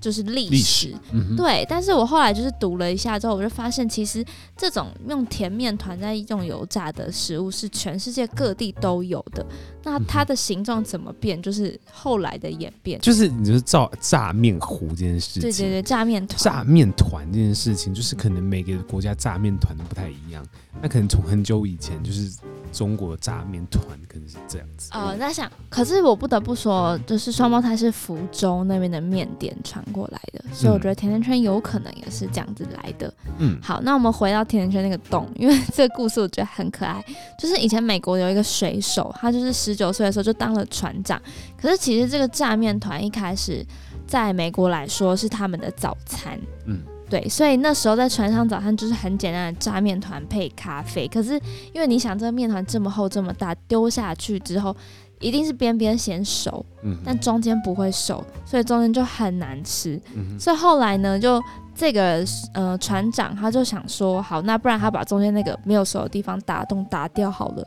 [0.00, 0.94] 就是历史，
[1.36, 1.66] 对。
[1.68, 4.24] 但是我后来就是读了一下之后，我就发现其实
[4.56, 9.44] 这种用甜面团在用油炸的食物是全世界各地都有的。
[9.82, 13.00] 那它的形状怎么变，就是后来的演变。
[13.00, 20.46] 就是你就是炸炸面糊这件事情，对对对，炸面团，炸面团这件事情，就是可能每个国家炸面团都不太一样。
[20.80, 22.30] 那可能从很久以前就是。
[22.72, 24.90] 中国炸面团可能是这样子。
[24.92, 33.12] 哦，在想，可是我不得不说，就是双胞胎是福州那边的面点传过来的，所以我觉得甜甜圈有可能也是这样子来的。
[33.38, 37.04] 嗯，好，那我们回到甜甜圈那个洞，因为这个故事我觉得很可爱。
[37.38, 41.20] 就是以前美国有一个水手，他就是十九岁的时候就当了船长。
[41.60, 43.66] 可是其实这个炸面团一开始
[44.06, 46.38] 在美国来说是他们的早餐。
[46.66, 46.80] 嗯。
[47.10, 51.08] 对，所以那时候在船上早餐就是很简单的炸面团配咖啡。
[51.08, 51.32] 可是
[51.72, 54.74] 因为你想，这个面团这么厚这么大，丢下去之后
[55.18, 60.00] 一定是边边先熟，嗯、但中间不会熟，所以中间就很难吃。
[60.14, 61.42] 嗯、所以后来呢，就
[61.74, 67.66] 这个呃船长他就想说，好，那不然他把中间那个没有熟的地方打洞打掉好了。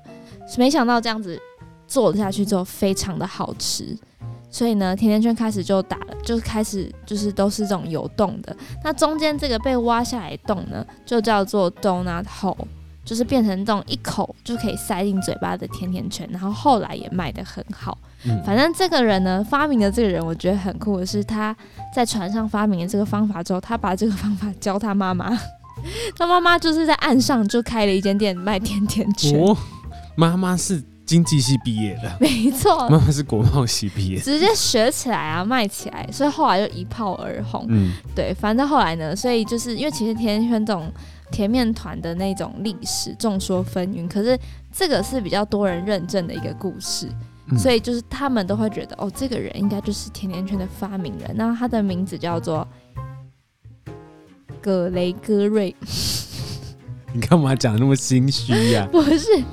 [0.58, 1.38] 没想到这样子
[1.86, 3.98] 做下去之后，非常的好吃。
[4.54, 8.56] 所以呢，甜甜圈开始就打了，就开始就是都是这种有洞的。
[8.84, 12.56] 那中间这个被挖下来的洞呢，就叫做 donut hole，
[13.04, 16.30] 就是变成这种一口就可以塞进嘴巴的甜甜圈。
[16.32, 17.98] 然后后来也卖得很好。
[18.26, 21.54] 嗯、反正这个人呢，发明的这个人，我觉得很酷的是他
[21.92, 25.36] 在船上发明了这个方法之后，他把这个方法教他妈妈。
[26.16, 29.38] 他妈妈就是在岸上就开了一间店卖甜甜圈。
[29.42, 29.58] 哦，
[30.16, 30.84] 妈妈是。
[31.06, 37.66] 经济系毕业的，没错，妈妈是国贸系毕业，直接学起来啊，卖起来，所以后来就一炮而红。
[37.70, 40.92] 嗯，对，反正后来呢，所以就是因为其实甜甜圈这种
[41.32, 44.40] 甜面团的那种历史众说纷纭，可是
[44.72, 47.08] 这个是比较多人认证的一个故事，
[47.48, 52.66] 嗯、所以就是他们都会觉得哦，这个人应该就是甜甜圈的发明人，那他的名字叫做
[54.62, 55.76] 葛雷戈瑞。
[57.14, 58.88] 你干嘛讲那么心虚呀？
[58.92, 59.44] 不是。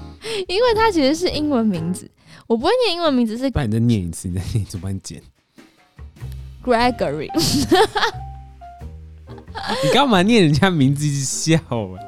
[0.49, 2.11] 因为它其实是英文名字，
[2.47, 3.51] 我不会念英文名字，是。
[3.51, 5.23] 不然你再念一次，你再念一次，帮你剪。
[6.65, 7.31] Gregory。
[9.85, 11.99] 你干嘛念人家名字一直笑啊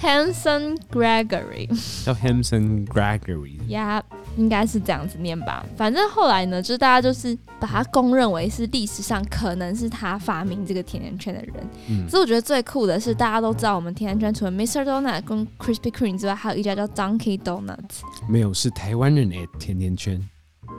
[0.00, 1.68] ？Hanson Gregory。
[2.04, 3.58] 叫 Hanson Gregory。
[3.68, 4.02] 呀。
[4.36, 11.54] 应该是这样子念吧，反正后来呢，就是大家就是把他公认为是历史上可能是他发明这个甜甜圈的人。
[11.88, 14.84] 嗯，所以我觉得最酷的是，大家都知道我们甜甜圈除了 Mr.
[14.84, 18.02] Donut 跟 Krispy Kreme 之外，还有一家叫 Donkey Donuts。
[18.28, 20.20] 没有，是台湾人的甜甜圈。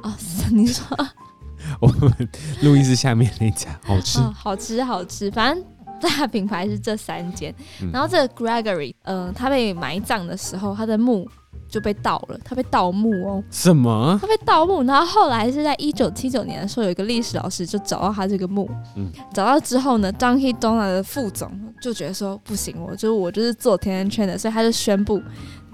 [0.03, 0.13] 哦，
[0.51, 0.85] 你说
[1.81, 2.29] 我们
[2.61, 5.31] 录音室下面那家好吃，哦，好吃，好吃。
[5.31, 5.63] 反正
[6.01, 7.53] 大品牌是这三间。
[7.81, 11.27] 嗯，然后这个 Gregory，嗯，呃，他被埋葬的时候，他的墓。
[11.69, 13.43] 就被盗了，他被盗墓哦。
[13.51, 14.17] 什么？
[14.21, 18.69] 他被盗墓，然后后来是在一九七九年的时候，有一个历史老师就找到他这个墓。
[18.95, 25.21] 嗯，找到之后呢，Donkey Donuts 的副总就觉得说不行，我就是我就是做甜甜圈的，所以他就宣布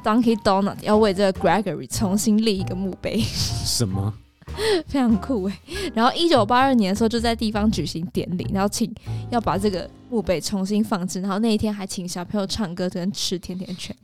[0.04, 3.20] Donkey Donuts 要为这个 Gregory 重新立一个墓碑。
[3.20, 4.12] 什么？
[4.88, 5.60] 非常酷哎。
[5.94, 8.94] 然后一九八二年的时候，就在地方举行典礼，然后请
[9.32, 13.96] 要把这个墓碑重新放置，然后那一天还请小朋友唱歌跟吃甜甜圈。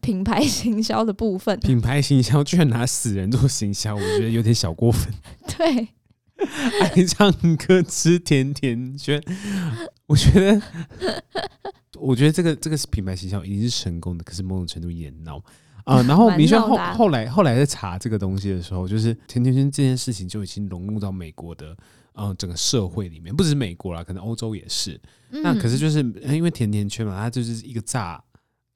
[0.00, 5.10] 品牌行销的部分，品牌行销居然拿死人做行销，我觉得有点小过分。
[5.56, 5.88] 对，
[6.82, 9.22] 爱唱歌吃甜甜圈，
[10.06, 10.62] 我觉得，
[11.98, 15.42] 我觉得这个这个是品牌行销已经是成功的，可是某种程度也闹
[15.88, 16.02] 啊、呃。
[16.04, 21.76] 然后明轩后后来后来在查这个东西的时候，就是甜甜圈这件事情就已经融入到美国的
[22.14, 25.00] 嗯整个社会里面，不只是美国啦，可能欧洲也是。
[25.30, 28.22] 嗯、那可是就是因为甜甜圈嘛，它就是一个炸。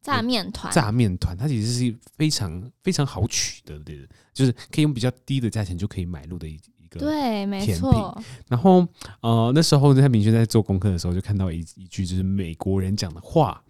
[0.03, 3.95] 炸面团，炸面团，它其实是非常非常好取得的，
[4.35, 8.21] 就是可以用比较低的价钱就可以买入的一一个对，没错。
[8.49, 8.85] 然后
[9.21, 13.63] 呃，那时候在明轩在做功课的时候，就看到一一句就是美国人讲的话，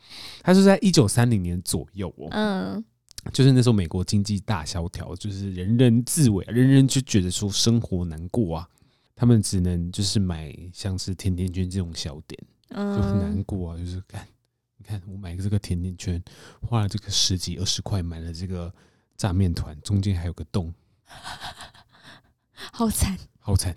[0.43, 2.83] 他说在一九三零年左右哦，嗯，
[3.33, 8.69] 就是那时候美国经济大萧条，就是人人自危，人人就觉得说生活难过啊，
[9.15, 14.27] 他们只能就是买像是甜甜圈这种小点，嗯，就很难过啊，就是看。
[14.77, 16.21] 你看，我买个这个甜甜圈，
[16.61, 18.75] 花了这个十几二十块买了这个
[19.17, 20.75] 炸面团，中间还有个洞，
[22.73, 23.77] 好惨，好惨。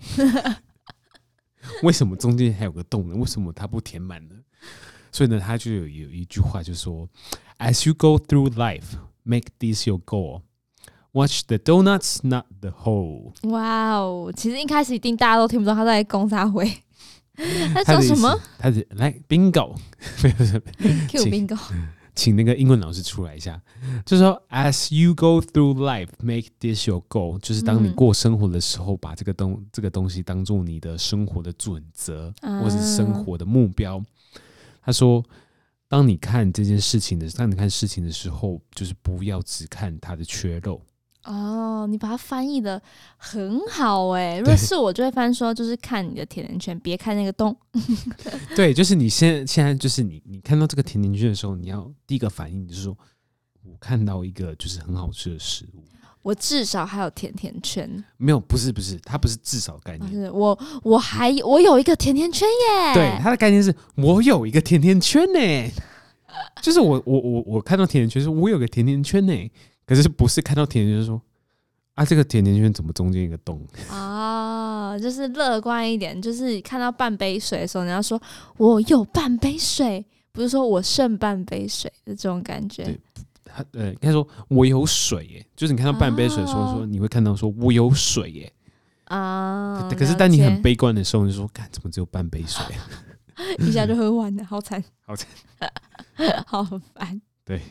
[1.84, 3.14] 为什么中间还有个洞呢？
[3.14, 4.34] 为什么它不填满呢？
[5.12, 7.08] 所以呢，他就有有一句话，就是说
[7.58, 10.42] ：“As you go through life, make this your goal.
[11.12, 14.32] Watch the donuts, not the hole。”哇哦！
[14.36, 16.70] 其实一开始一定大家都听不懂他在攻啥回，
[17.84, 18.38] 他说什么？
[18.58, 20.30] 他是来 bingo，Q
[21.26, 21.58] bingo。
[22.14, 23.60] 请那个英文老师出来一下，
[24.06, 34.02] 就是说，as you go through life, make this your goal，就是当你过生活的时候，把这个东这个东西当做你的生活的准则，或者是生活的目标。
[34.82, 35.22] 他说，
[35.88, 40.80] 当你看这件事情的，当你看事情的时候，就是不要只看它的缺漏。
[41.24, 42.80] 哦，你把它翻译的
[43.16, 44.38] 很好哎！
[44.38, 47.56] 如果是我，就会翻说，就是看你的甜甜圈，别看那个洞。
[48.54, 52.96] 对，就是你现在现在就是你，你看到这个甜甜圈的时候，你要第一个反应就是说，
[53.64, 55.82] 我看到一个就是很好吃的食物。
[56.26, 57.88] 我至少还有甜甜圈。
[58.16, 60.10] 没有，不是不是，它不是至少概念。
[60.10, 62.94] 是我我还我有一个甜甜圈耶。
[62.94, 65.72] 对，它的概念是我有一个甜甜圈呢。
[66.60, 69.50] 就是我我我我看到甜甜圈，是我有个甜甜圈呢。
[69.86, 71.22] 可是不是看到甜甜圈说
[71.94, 73.64] 啊，这个甜甜圈怎么中间一个洞？
[73.92, 78.20] 哦，就是乐观一点，就是看到半杯水的时候，你要说
[78.56, 82.82] 我有半杯水，不是说我剩半杯水的这种感觉。
[82.82, 83.00] 对，
[83.56, 88.52] 他呃，应该说我有水耶，就是你看到半杯水的时候，说你会看到说我有水耶
[89.04, 89.88] 啊。
[89.96, 92.64] 可是当你很悲观的时候，你就说，看怎么只有半杯水，
[93.66, 95.28] 一下就喝完了，好惨，好惨，
[96.46, 96.62] 好
[96.94, 97.20] 烦。
[97.44, 97.62] 对。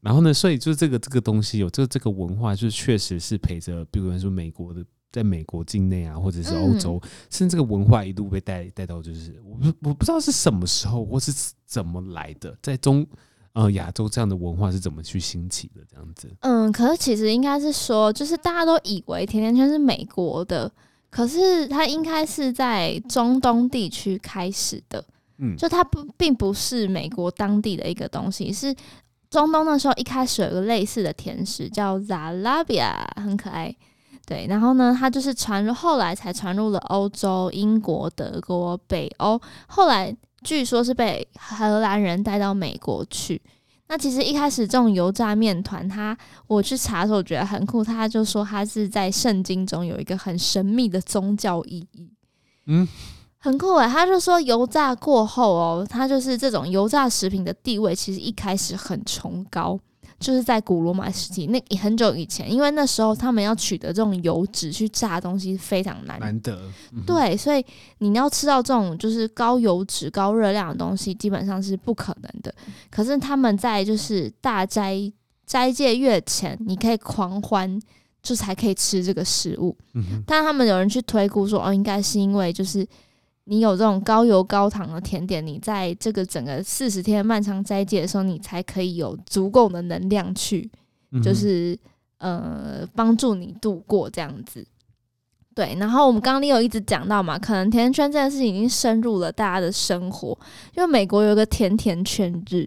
[0.00, 11.30] 然后呢，所以就是这个这个东西有这个这个文化，就是确实是陪着，比如说美国的，在美国境内啊，或者是欧洲，嗯、甚至这个文化一度被带带到，就是我不我不知道是什么时候或是
[11.66, 13.06] 怎么来的，在中
[13.54, 16.30] 呃亚洲这样的文化是怎么去兴起的这样子。
[16.40, 20.70] 嗯，可是其实应该是说，就是大家都以为甜甜圈是美国的，
[21.10, 25.04] 可是它应该是在中东地区开始的。
[25.38, 28.74] 嗯，就它不并不是美国当地的一个东西，是。
[29.30, 33.74] 中东那时候一开始有个类似的甜食叫 Zalabia，很可爱。
[34.24, 39.40] 对，然后呢，它就是传入，后来才传入了欧洲、英国、德国、北欧。
[39.66, 43.42] 后来据说是被荷兰人带到美国去。
[43.88, 52.10] 那其实一开始这种油炸面团，它我去查的时候我觉得很酷，他就说它是在圣经中有一个很神秘的宗教意义。
[52.66, 52.86] 嗯。
[53.38, 59.78] 很酷诶，他就说油炸过后哦，它就是这种油炸食品的地位，其实一开始很崇高，
[60.18, 67.64] 就是在古罗马时期那很久以前，因为那时候他们要取得这种油脂去炸东西非常难难得，嗯、对，所以
[67.98, 72.54] 你要吃到这种就是高油脂、高热量的东西，基本上是不可能的。
[72.90, 75.12] 可是他们在就是大斋
[75.44, 77.80] 斋戒月前，你可以狂欢，
[78.22, 79.76] 就才可以吃这个食物。
[79.94, 82.86] 嗯、哼但他们有人去推估说，哦，应该是因为就是。
[83.46, 90.70] 你有这种高油高糖的甜点，你在这个整个四十天漫长斋戒的时候，你才可以有足够的能量去，
[91.22, 91.78] 就是
[92.18, 94.66] 呃帮助你度过这样子。
[95.54, 100.36] 对，然后我们刚刚你有一直讲到嘛，可能甜甜圈这件事情已经深入了大家的生活，
[100.74, 102.66] 因为美国有个甜甜圈日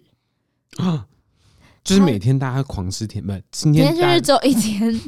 [0.76, 1.06] 啊，
[1.82, 5.00] 就是每天大家狂吃甜，不，今天甜甜圈日只有一天，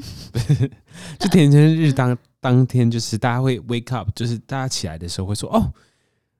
[1.18, 2.18] 就甜甜圈日当。
[2.40, 5.72] 当天就是大家会 wake up，就是大家起来的时候会说：“哦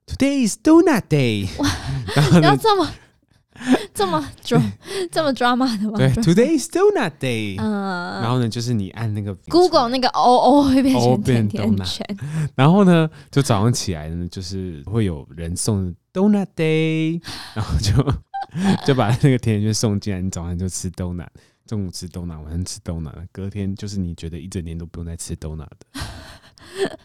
[0.06, 1.46] ，Today is donut day。”
[2.16, 2.90] 然后要这么
[3.92, 4.62] 这么 dra
[5.12, 5.98] 这么 drama 的吗？
[5.98, 7.60] 对，Today is donut day。
[7.60, 12.06] 嗯，然后呢，就是你按那个 Google 那个 O O 会变成甜甜圈。
[12.54, 17.20] 然后呢，就早上起来呢，就是会有人送 donut day，
[17.54, 17.92] 然后就
[18.86, 21.28] 就把那个甜甜圈送进来，你早上就吃 donut。
[21.70, 26.00] 中午吃豆奶，晚上吃豆奶，隔天就是你觉得一整年都不用再吃豆奶的。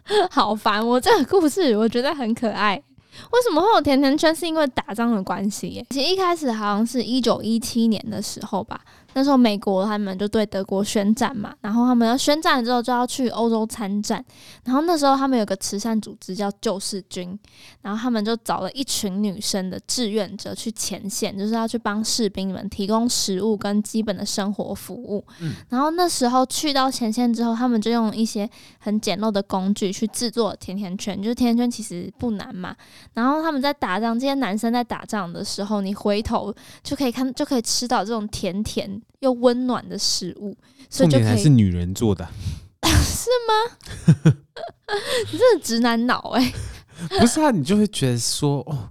[0.31, 0.83] 好烦！
[0.83, 2.73] 我这个故事我觉得很可爱。
[2.73, 4.33] 为什么会有甜甜圈？
[4.33, 5.85] 是因为打仗的关系耶。
[5.91, 8.81] 其实一开始好像是一九一七年的时候吧。
[9.15, 14.23] 那时候美国他们就对德国宣战嘛，然后他们要宣战了之后就要去欧洲参战，
[14.65, 17.39] 然后那时候他们有个慈善组织叫救世军，
[17.81, 25.25] 然后他们就找了一群女生的志愿者去前线，就是要去帮士兵们提供食物跟基本的生活服务。
[25.39, 28.49] 嗯，然后那时候去到前线之后，他们就用一些
[28.79, 32.75] 很简陋的工具去制作甜甜圈，就是甜甜圈其实不难嘛。
[33.13, 39.01] 然后他们在打仗，这些男生在打仗的时候，你回头就可以看，就可以吃到这种甜甜。
[39.19, 40.55] 又温暖的食物，
[40.89, 42.27] 所以就可以还是女人做的，
[42.83, 44.33] 是吗？
[45.31, 46.53] 你真的直男脑哎、
[47.09, 48.89] 欸，不是啊，你就会觉得说哦，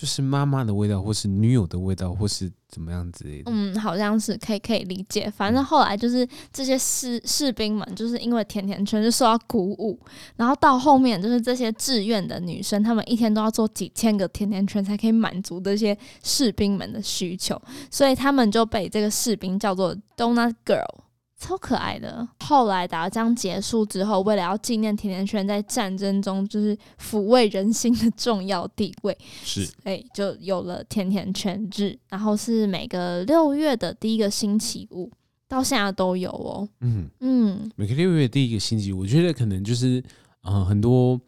[0.00, 3.52] 就是妈妈的味道，或是女友的味道，或是怎么样之类的？
[3.52, 5.30] 嗯，好像是可以可以理解。
[5.36, 10.00] 反正后来就是这些士士兵们，就是因为甜甜圈就受到鼓舞，
[10.36, 17.60] 然后到后面就是这些志愿的女生，她们一天都要做几千个甜甜圈才可以满足这些士兵们的需求，
[17.90, 21.09] 所以他们就被这个士兵叫做 Donut Girl。
[21.40, 22.28] 超可爱的。
[22.44, 31.98] 后来打仗结束之后，为了要纪念甜甜圈在战争中就是抚慰人心的重要地位，是，哎，就有了甜甜圈日。
[32.08, 35.10] 然后是每个六月的第一个星期五，
[35.48, 36.68] 到现在都有哦。
[36.80, 40.04] 嗯嗯，每个六月第一个星期五，我觉得可能就是
[40.42, 41.18] 呃很多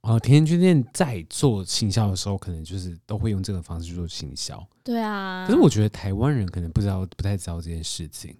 [0.00, 4.66] 呃甜甜圈店在做行销的时候，可能就是都会用这个方式去做行销。
[4.82, 8.34] 对啊，可是我觉得台湾人可能不知道，不太知道这件事情。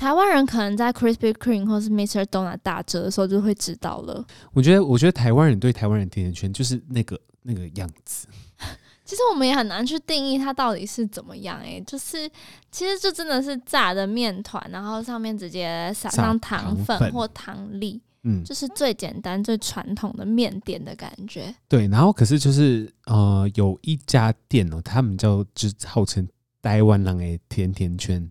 [0.00, 2.24] 台湾人可能在 Krispy Kreme 或是 Mr.
[2.24, 4.24] Donut 打折的时候就会知道了。
[4.54, 8.26] 我觉得，我觉得台湾人对台湾人甜甜圈就是那个那个样子。
[9.04, 11.60] 其实我们也很难去定义它到底是怎么样。
[11.62, 12.26] 哎，就是
[12.70, 21.54] 其实就真的是炸的面团，然后上面直接撒上糖粉或糖粒，嗯，就是最简单、最传统的面点的感觉。
[21.68, 26.26] 对，然后可是就是呃，有一家店哦，他们叫就是号称
[26.62, 28.30] 台湾人的甜甜圈。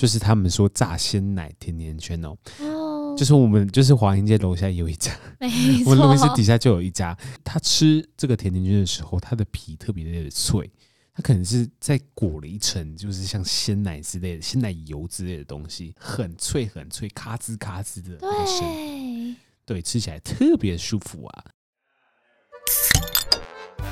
[0.00, 5.12] 就是他们说炸鲜奶甜甜圈哦，哦，就是我们就是华阴街楼下有一家，
[5.84, 7.14] 我们录音室底下就有一家。
[7.44, 10.70] 他吃这个甜甜圈的时候，它的皮特别的脆，
[11.12, 19.36] 它可能是在裹了一层，就是像鲜奶之类的鲜奶油之类的东西，很脆很脆，咔吱咔吱的声，
[19.66, 21.44] 对，吃起来特别舒服啊。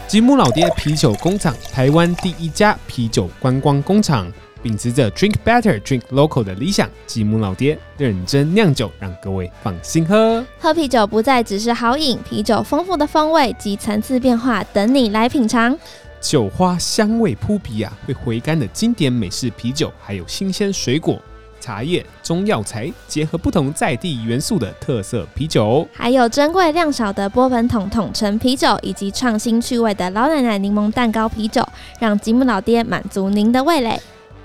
[0.09, 4.33] 吉姆老爹啤酒工厂，台湾第一家啤酒观光工厂。
[4.63, 10.45] 秉持着 Drink Better, Drink Local 的理想，吉姆老爹认真酿酒，让各位放心喝。
[10.59, 15.79] 喝啤酒不再只是好饮，啤酒丰富的风味及层次变化等你来品尝。
[16.21, 21.17] 酒花香味扑鼻啊，会回甘的经典美式啤酒，还有新鲜水果、
[21.61, 31.65] 茶叶、中药材结合不同在地元素的特色啤酒，还有珍贵量少的波本桶桶陈啤酒，以及创新趣味的老奶奶柠檬蛋糕啤酒，
[32.01, 34.01] 让吉姆老爹满足您的味蕾。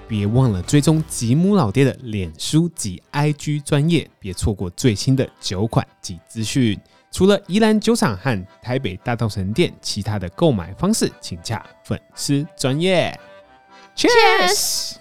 [0.08, 6.80] 别忘了追踪吉姆老爹的脸书及 IG 专业，别错过最新的酒款及资讯。
[7.12, 13.18] 除了宜兰酒厂和台北大道城店，其他的购买方式请洽粉丝专业。
[13.96, 14.96] Cheers！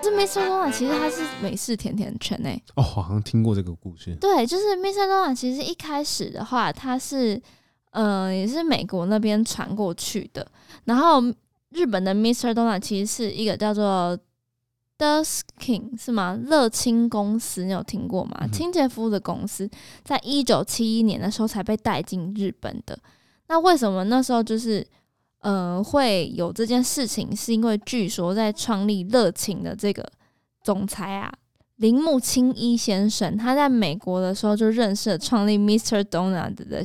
[0.00, 0.46] 这 Mr.
[0.46, 2.62] Donut 其实它是美式甜甜圈诶。
[2.74, 4.14] 哦，好像听过这个故事。
[4.16, 5.06] 对，就是 Mr.
[5.08, 7.40] Donut 其实一开始的话，它是。
[7.92, 10.46] 嗯、呃，也是美国那边传过去的。
[10.88, 11.22] 然后
[11.68, 12.54] 日本的 Mr.
[12.54, 14.18] Donut 其实是一个叫做
[14.96, 16.40] Duskin 是吗？
[16.46, 18.38] 乐清公司，你有听过吗？
[18.40, 19.68] 嗯、清洁服务的公司，
[20.02, 22.98] 在一九七一年的时候才被带进日本的。
[23.48, 24.80] 那为什么那时候就是
[25.42, 27.36] 嗯、呃、会有这件事情？
[27.36, 30.10] 是因为据说在创立乐清的这个
[30.64, 31.30] 总裁啊。
[31.76, 36.02] 铃木清一先生，他在美国的时候就认识了创立 Mr.
[36.02, 36.82] Donut 的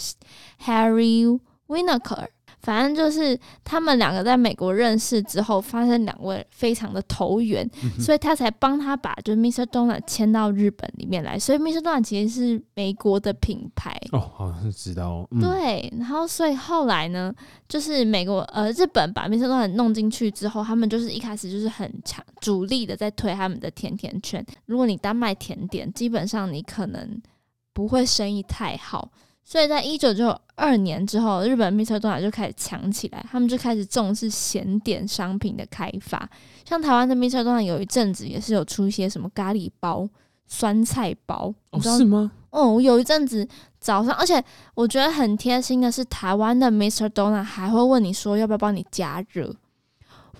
[0.63, 2.27] Harry Winokur。
[2.63, 9.65] 反正就是他们两个在美国认识之后，发现两位非常的投缘，嗯、所以他才帮他把就 Mr.
[9.65, 11.37] Donut 签到日本里面来。
[11.37, 11.79] 所以 Mr.
[11.79, 15.27] Donut 其实是美国的品牌哦，好像是知道哦。
[15.31, 17.33] 嗯、对，然后所以后来呢，
[17.67, 19.45] 就是美国呃日本把 Mr.
[19.45, 24.43] Donut 弄进去之后，他们就是一开始就是很强主力的在推他们的甜甜圈。
[24.65, 27.21] 如果你单卖甜点，基本上你可能
[27.73, 29.11] 不会生意太好。
[29.43, 31.99] 所以在一九九二年之后，日本 Mr.
[31.99, 36.27] Donut 就开始强起来，他们就开始重视咸点商品的开发。
[36.67, 37.41] 像台湾的 Mr.
[37.41, 40.07] Donut 有一阵子也是有出一些什么咖喱包、
[40.47, 42.31] 酸菜包，哦，是吗？
[42.51, 43.47] 哦，有一阵子
[43.79, 44.41] 早上，而且
[44.75, 47.09] 我觉得很贴心的是，台湾的 Mr.
[47.09, 49.53] Donut 还会问你说要不要帮你加热。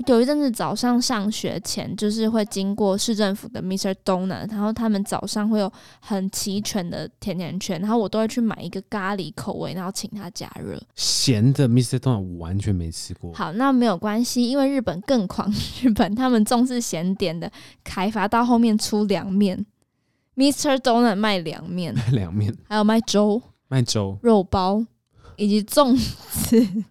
[0.08, 3.93] 有一阵子早上上学前，就是会经过市政府的 Mr.
[4.03, 10.82] Donut，然后他们早上会有很齐全的甜甜圈，然后我都会去买一个咖喱口味，然后请他加热。
[10.95, 11.99] 咸的 Mr.
[11.99, 13.32] Donut 我完全没吃过。
[13.34, 17.49] 好，那没有关系，因为日本更狂， 日本他们重视咸点的
[17.84, 19.63] 开发，到后面出凉面
[20.36, 20.75] ，Mr.
[20.77, 24.84] Donut 卖凉面，卖凉面，还有卖粥，卖粥，肉包
[25.38, 26.84] 以及粽子。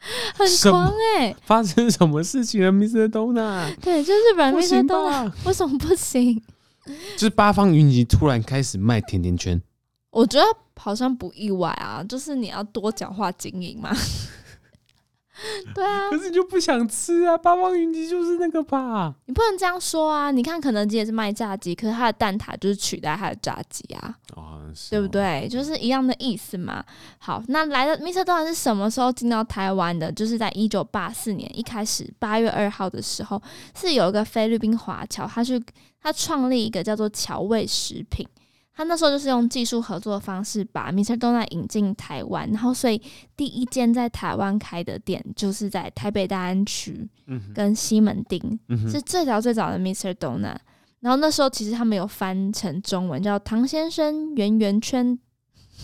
[0.34, 1.36] 很狂哎、欸！
[1.44, 3.06] 发生什么事情了，Mr.
[3.08, 3.76] Donut？
[3.80, 4.86] 对，就是日本 Mr.
[4.86, 6.42] Donut， 为什么不行？
[7.16, 9.60] 就是八方云集突然开始卖甜甜圈，
[10.10, 10.44] 我觉得
[10.76, 12.02] 好像不意外啊。
[12.08, 13.94] 就是你要多角化经营嘛。
[15.74, 17.36] 对啊，可是你就不想吃啊？
[17.36, 19.14] 八方云集就是那个吧？
[19.26, 20.30] 你不能这样说啊！
[20.30, 25.48] 你看肯德基也是卖炸鸡，可是它的蛋挞就是取代它的炸鸡啊，哦，是哦，对不对？
[25.48, 26.84] 就是一样的意思嘛。
[27.18, 28.22] 好，那来的 Mr.
[28.24, 30.10] Donut 是什么时候进到台湾的？
[30.12, 33.40] 就是在一九八四年一开始八月二号的时候，
[33.74, 35.62] 是有一个菲律宾华侨，他去
[36.02, 38.26] 他创立一个叫做乔味食品。
[38.80, 41.14] 他那时候就是用技术合作的方式把 Mr.
[41.14, 42.98] Donut 引进台湾，然后所以
[43.36, 47.06] 第一间在台湾开的店就是在台北大安区
[47.54, 50.14] 跟西门町，嗯、是最早最早的 Mr.
[50.14, 50.56] Donut。
[51.00, 55.18] 然后那时候其实他们有翻成中文叫唐先生圆圆圈，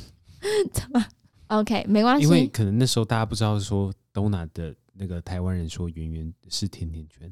[0.72, 1.04] 怎么
[1.48, 7.30] ？OK，没关系，因为可能那时候大家不知道说 Donut 的那个台湾人说圆圆是甜甜圈。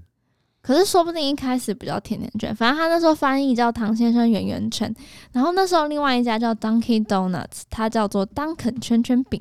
[0.64, 4.90] 可是说不定一开始比较甜甜圈，反正他那时候翻译叫唐先生圆圆圈，
[5.32, 9.38] 然后那时候另外一家叫 Dunkin' Donuts，它叫做 dunk 圈圈饼。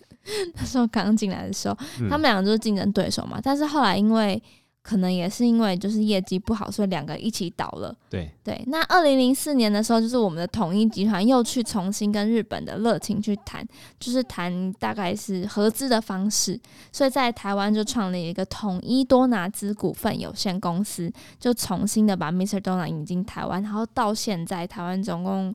[0.56, 4.42] 那时候刚进来的时候，嗯、他们两个就是竞争对手嘛，但是后来因为。
[4.84, 7.96] 可能也是因为就是业绩不好，所以两个一起倒了。
[8.10, 13.66] 对对，那二零零四年的时候，就是我们的统一集团又去重新跟日本的乐清去谈，
[13.98, 16.60] 就是谈大概是合资的方式，
[16.92, 21.10] 所以在台湾就创立一个统一多拿资股份有限公司，
[21.40, 22.60] 就重新的把 Mr.
[22.60, 25.54] Donut 引进台湾，然后到现在台湾总共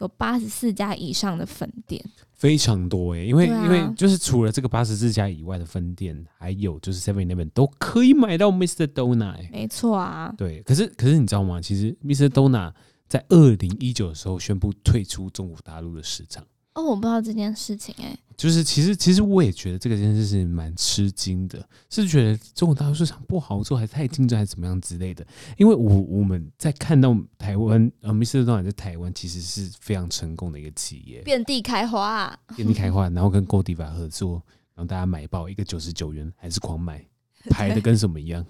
[0.00, 2.04] 有八十四家以上的分店。
[2.32, 8.86] 非常多诶、欸，因为、啊、因为就是除了这个八十四家以外的分店，还有就是 Seven Eleven 都可以买到 Mr.
[8.86, 9.50] Donut、欸。
[9.52, 11.60] 没错啊，对，可是可是你知道吗？
[11.60, 12.28] 其实 Mr.
[12.28, 12.72] Donut
[13.06, 16.42] 在二零一九的时候宣布退出中国大陆的市场。
[16.80, 18.18] 哦，我不知道这件事情哎、欸。
[18.36, 25.26] 就是其实其实我也觉得这个件事是蛮吃惊的，是觉得中国大陆市场不好做，还是太竞争，还是怎么样之类的。
[25.58, 28.42] 因为我我们在看到台湾呃，Mr.
[28.42, 34.42] Donut 在台湾其实是非常成功的一个企业，遍地开花，啊，遍地开花，然后跟 Godiva 合作，
[34.74, 37.04] 然后大家买爆一个九十九元，还是狂买，
[37.50, 38.42] 排的跟什么一样。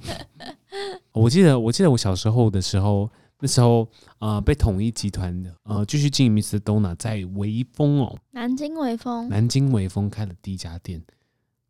[1.10, 3.10] 我记得我记得我小时候的时候。
[3.40, 3.84] 那时候
[4.18, 6.58] 啊、呃，被统一集团的呃继续经营 Mr.
[6.58, 11.02] Donut 在微风哦，南京微风，南京微风开了第一家店，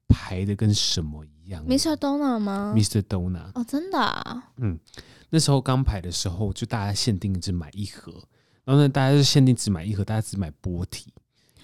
[0.09, 1.95] 排的跟什么一样？Mr.
[1.97, 3.01] Donut 吗？Mr.
[3.03, 4.53] Donut 哦，真的啊？
[4.57, 4.79] 嗯，
[5.31, 8.13] 那时候刚排的时候，就大家限定只买一盒，
[8.65, 11.13] 然后呢，大家就限定只买一盒，大家只买波提，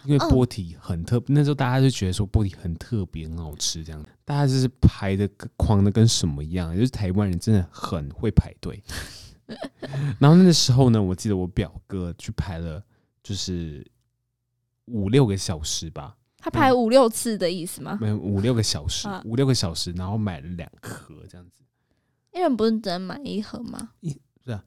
[0.04, 8.80] 因为波提很特，哦、那时候大家就觉得说波提很特别，很好吃，这样，大家就是排的狂的跟什么一样，就是台湾人真的很会排队。
[10.18, 12.82] 然后那个时候呢，我记得我表哥去排了，
[13.22, 13.86] 就是
[14.86, 16.16] 五六个小时吧。
[16.38, 17.98] 他排五六次的意思吗？
[18.00, 21.62] 没有五六个小时，啊、五六个小时，然后买了两盒这样子。
[22.32, 23.90] 一人不是只能买一盒吗？
[24.00, 24.10] 一
[24.44, 24.62] 是啊，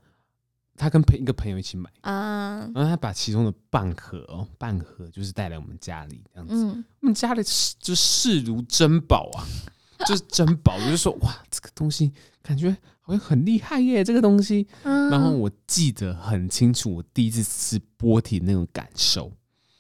[0.76, 6.54] 他跟朋一个朋友一起买啊，然后他把其中的半盒哦，半盒就是带来我们家里这样子。
[6.54, 7.42] 嗯、我们家里
[7.80, 9.48] 就视如珍宝啊，
[10.06, 12.12] 就是珍宝，我就是说哇，这个东西
[12.42, 12.76] 感觉。
[13.10, 14.68] 我很厉害耶，这个东西。
[14.84, 19.32] 嗯、然后我记得很清楚，我第一次吃波体那种感受。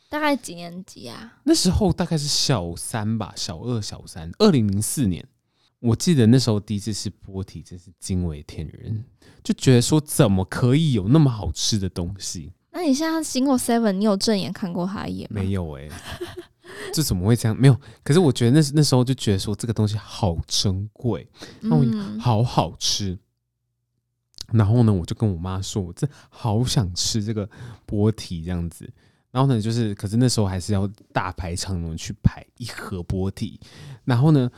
[0.09, 1.38] 大概几年级啊？
[1.43, 4.32] 那时候大概是小三吧，小二、小三。
[4.39, 5.23] 二零零四年，
[5.80, 9.05] 我记得那时候第一次吃波体，真是惊为天人，
[9.43, 12.51] 就觉得说怎么可以有那么好吃的东西？
[12.71, 15.39] 那你现在经过 Seven，你有正眼看过他一眼吗？
[15.39, 15.88] 没有哎。
[16.91, 17.55] 这怎么会这样？
[17.55, 21.28] 没有，可是我觉得那那时候就觉得说这个东西好珍贵，
[21.61, 21.84] 然后
[22.20, 23.11] 好好吃。
[23.11, 23.20] 嗯、
[24.57, 27.47] 然后呢，我就跟我妈说，我这好想吃这个
[27.86, 28.91] 波提这样子。
[29.30, 33.59] 然后呢，就是可是那时候还是要大排长龙去排一盒波提。
[34.03, 34.49] 然后呢，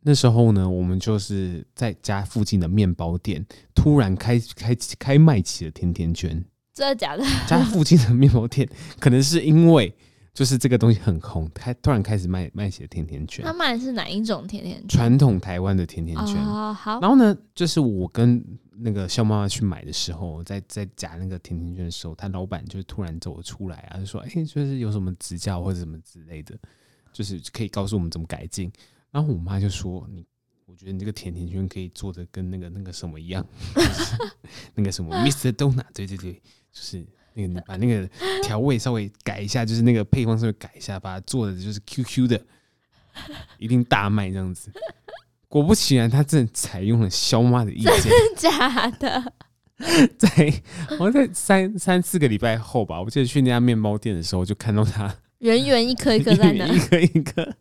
[0.00, 6.44] 那时候呢，我们就是在家附近的面包店突然开开开卖起了甜甜圈。
[6.74, 7.24] 真的假的？
[7.46, 8.68] 家附近的面包店
[8.98, 9.94] 可能是因为。
[10.34, 13.44] 就是这个东西很红，开突然开始卖卖起了甜甜圈。
[13.44, 14.88] 他卖的是哪一种甜甜圈？
[14.88, 16.42] 传统台湾的甜甜圈。
[16.42, 16.98] 哦，好。
[17.00, 26.58] 然后呢，就是我跟那个肖妈妈去买的时候，在在夹那个甜甜圈的时候，他老板就突然走了出来啊，就说：“哎、欸，就是有什么指教或者什么之类的，
[27.12, 28.72] 就是可以告诉我们怎么改进。”
[29.12, 30.24] 然后我妈就说：“你，
[30.64, 33.46] 我觉得你这个甜甜圈可以做的跟那个那个什么一样，
[34.74, 35.52] 那个什么 Mr.
[35.52, 36.32] Donut，对对对，
[36.72, 38.08] 就是。”那个你把那个
[38.42, 42.40] 调味稍微改一下，就是那个配方稍微改一下，把它做的就是 QQ 的，
[43.58, 44.70] 一定大卖这样子。
[45.48, 49.32] 果不其然，他真的采用了肖妈的意见，真的假的？
[50.16, 50.28] 在
[50.96, 57.52] 好像在三三四个礼拜后吧，我记得去那家面包店的时候，就看到他圆圆一颗一颗在那，一颗一颗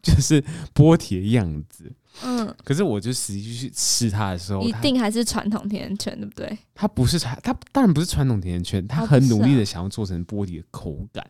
[0.00, 1.92] 就是波体的样子。
[2.22, 6.58] 嗯，可是我就实际去吃它的时候，一定还是传统甜甜圈，对不对？
[6.74, 11.24] 它不是它，它当然不是传统甜甜圈，它很努力的想要做成波提的口感。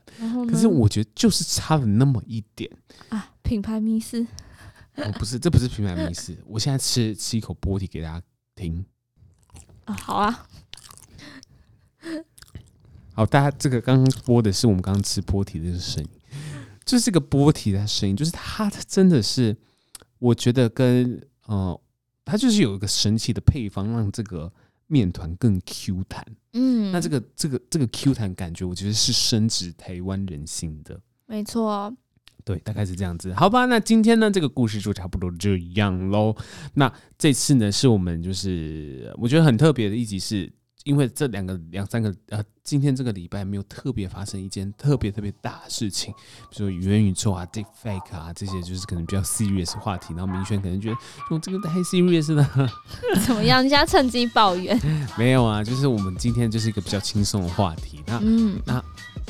[0.48, 2.70] 可是我觉得就是差了那么一点
[3.08, 4.26] 啊，品牌迷失。
[4.96, 6.34] 哦，不是，这不是品牌迷思。
[6.46, 8.22] 我现在吃吃一口波提给大家
[8.54, 8.84] 听。
[9.84, 10.46] 啊，好啊。
[13.12, 16.10] 好，大家这个刚刚播的是我们刚刚吃波提的声音，
[16.84, 19.56] 就是这个波提的声音，就是它真的是，
[20.26, 21.80] 我觉得跟呃，
[22.24, 24.52] 它就是有一个神奇的配方，让这个
[24.88, 26.24] 面团更 Q 弹。
[26.52, 31.00] 嗯，那这个这个这个 Q 弹感觉，我觉得是深植台湾人心的。
[31.26, 31.94] 没错。
[32.44, 33.66] 对，大概是这样子，好吧。
[33.66, 36.34] 那今天呢，这个故事就差不多这样喽。
[36.74, 40.52] 那这次呢，是我们就是我觉得很特别的一集是，是
[40.86, 46.14] 因为这两个两三个呃，今天这个礼拜没有特别发生一件特别特别大的事情，
[46.48, 50.14] 比如说元宇宙啊、Deepfake 啊这些，就是可能比较 serious 话题。
[50.14, 50.96] 然后明轩可能觉得
[51.28, 52.48] 我这个太 serious 了，
[53.26, 53.64] 怎么样？
[53.64, 54.80] 你现在趁机抱怨？
[55.18, 58.00] 没有啊，就是我们今天就是一个比较轻松的话题。
[58.06, 58.82] 那嗯，那。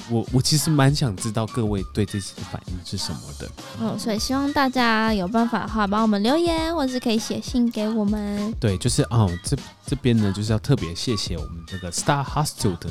[0.09, 8.53] 我我其实蛮想知道各位对这次的反应是什么的，嗯，所以希望大家有办法的话，帮我们留言，或者是可以写信给我们。
[8.61, 12.89] 对，就是哦，这这边呢，就是要特别谢谢我们这个 Star Hostel 的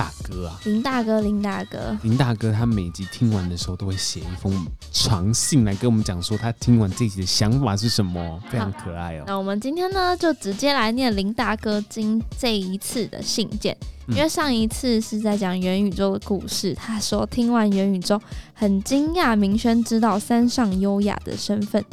[0.00, 9.24] 大哥啊，林大哥，林大哥，林大哥，他每集听完的时候都会写一封长信来跟我们讲说他听完这集的想法是什么，非常可爱哦。
[9.26, 13.76] 那我们今天呢，就直接来念林大哥今这一次的信件。
[14.08, 18.20] 因为上一次是在讲元宇宙的故事，他说听完元宇宙
[18.54, 21.84] 很惊讶，明轩知道三上优雅的身份。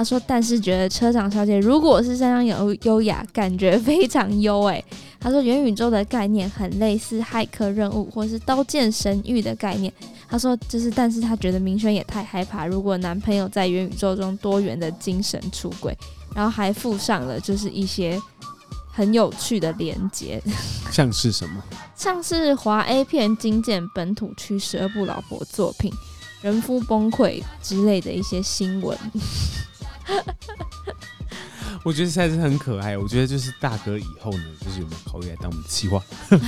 [0.00, 4.82] 他说，但是觉得车长小姐如果是三上优优雅，感觉非常优诶。
[5.20, 9.92] 他说元宇宙的概念很类似骇客任务或是刀剑神域的概念。
[10.26, 15.94] 他说就是，但是他觉得明轩也太害怕，如果男朋友在元宇宙中多元的精神出轨，
[16.34, 18.18] 然后还附上了就是一些。
[18.92, 20.42] 很有趣的连接，
[20.90, 21.62] 像是什么？
[21.94, 25.92] 像是华 A 片精简本土区十二部老婆作品，
[26.42, 28.98] 人夫崩溃之类的一些新闻。
[31.82, 32.96] 我觉得现在是很可爱。
[32.98, 36.02] 我觉得就是大哥以后呢，就是有没有考虑来当我们的企划？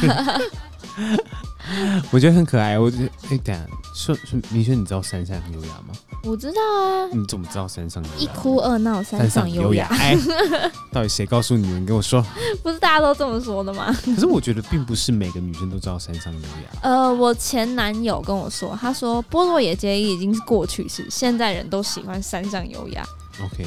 [2.10, 2.78] 我觉得很可爱。
[2.78, 5.94] 我觉得，哎、欸，等下说说，明轩，你知道山上优雅吗？
[6.24, 7.08] 我知道啊。
[7.12, 8.16] 你怎么知道山上优雅？
[8.18, 9.86] 一哭二闹三上优雅。
[9.90, 10.14] 哎，
[10.92, 11.82] 到底谁告诉你们？
[11.82, 12.22] 你跟我说。
[12.62, 13.90] 不是大家都这么说的吗？
[14.04, 16.80] 可是我觉得并不是每个女生都知道山上优雅。
[16.82, 23.02] 呃，我前男友跟我说，他说波洛野结衣已经是过去式，现在人都喜欢山上优雅。
[23.40, 23.66] OK。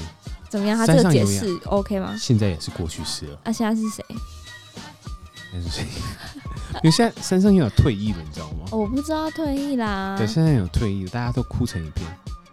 [0.49, 0.77] 怎么样？
[0.77, 2.15] 他这个解释 OK 吗？
[2.19, 3.39] 现在也是过去式了。
[3.43, 4.05] 啊，现在是谁？
[5.51, 5.85] 现在是谁？
[6.75, 8.65] 因为现在山上优雅退役了，你知道吗？
[8.71, 10.15] 我不知道退役啦。
[10.17, 12.05] 对，现在有退役了，大家都哭成一片。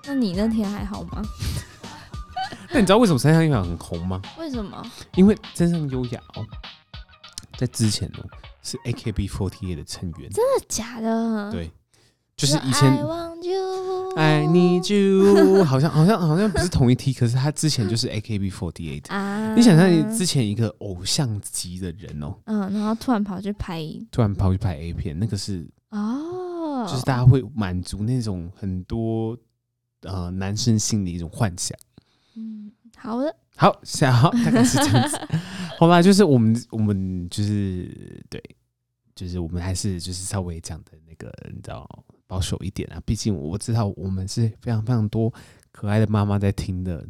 [0.04, 1.22] 那你那天还好吗？
[2.74, 4.20] 那你知道为什么山上优雅很红吗？
[4.38, 4.82] 为什么？
[5.14, 6.44] 因为山上优雅哦，
[7.56, 8.24] 在之前哦
[8.62, 10.30] 是 AKB48 的成员。
[10.30, 11.50] 真的假的？
[11.52, 11.70] 对，
[12.46, 12.92] 就是以前。
[14.14, 19.10] I need you， 好像好像好像不是同一梯，可是他之前就是 AKB48。
[19.10, 29.36] 啊，你想象你之前一个偶像级的人哦，嗯，然后突然跑去拍，突然跑去拍 A 片，那个是哦，就是大家会满足那种很多。
[30.02, 31.78] 呃，男生心里一种幻想。
[32.34, 35.16] 嗯，好的，好，想好，大概是这样子。
[35.78, 38.42] 好吧，就是我们，我们就是对，
[39.14, 41.88] 就是我们还是就是稍微讲的那个，你知道，
[42.32, 43.02] 保守一点啊。
[43.04, 45.30] 毕竟我知道我们是非常非常多
[45.70, 47.06] 可爱的妈妈在听的。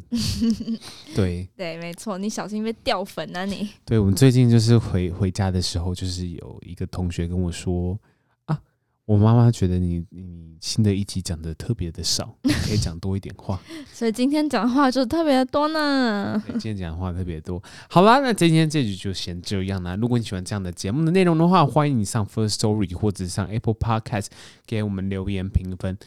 [1.15, 3.69] 对对，没错，你小心被掉粉啊你！
[3.85, 7.97] 对，我们最近就是回回家的时候，就是有一个同学跟我说。
[9.05, 13.59] 我妈妈觉得你你新的一集讲的特别的少，你可以讲多一点话。
[13.91, 16.41] 所以今天讲的话就特别的多呢。
[16.51, 17.61] 今天讲的话特别多。
[17.89, 19.97] 好啦，那今天这集就先这样啦。
[19.97, 24.27] 如果你喜欢这样的节目的内容的话，欢迎你上 First Story 或者上 Apple Podcast
[24.65, 25.97] 给我们留言评分。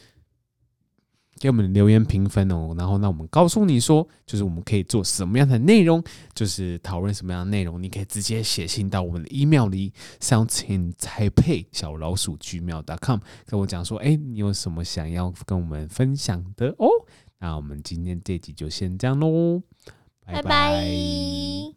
[1.39, 16.87] 给我们留言评分哦，然后那我们告诉你说，就是我们可以做什么样的内容，就是讨论什么样的内容，你可以直接写信到我们的 email 里，something 台北小老鼠 gmail.com 跟我讲说，哎，你有什么想要跟我们分享的哦？
[17.39, 19.61] 那我们今天这集就先这样喽，
[20.25, 21.76] 拜拜。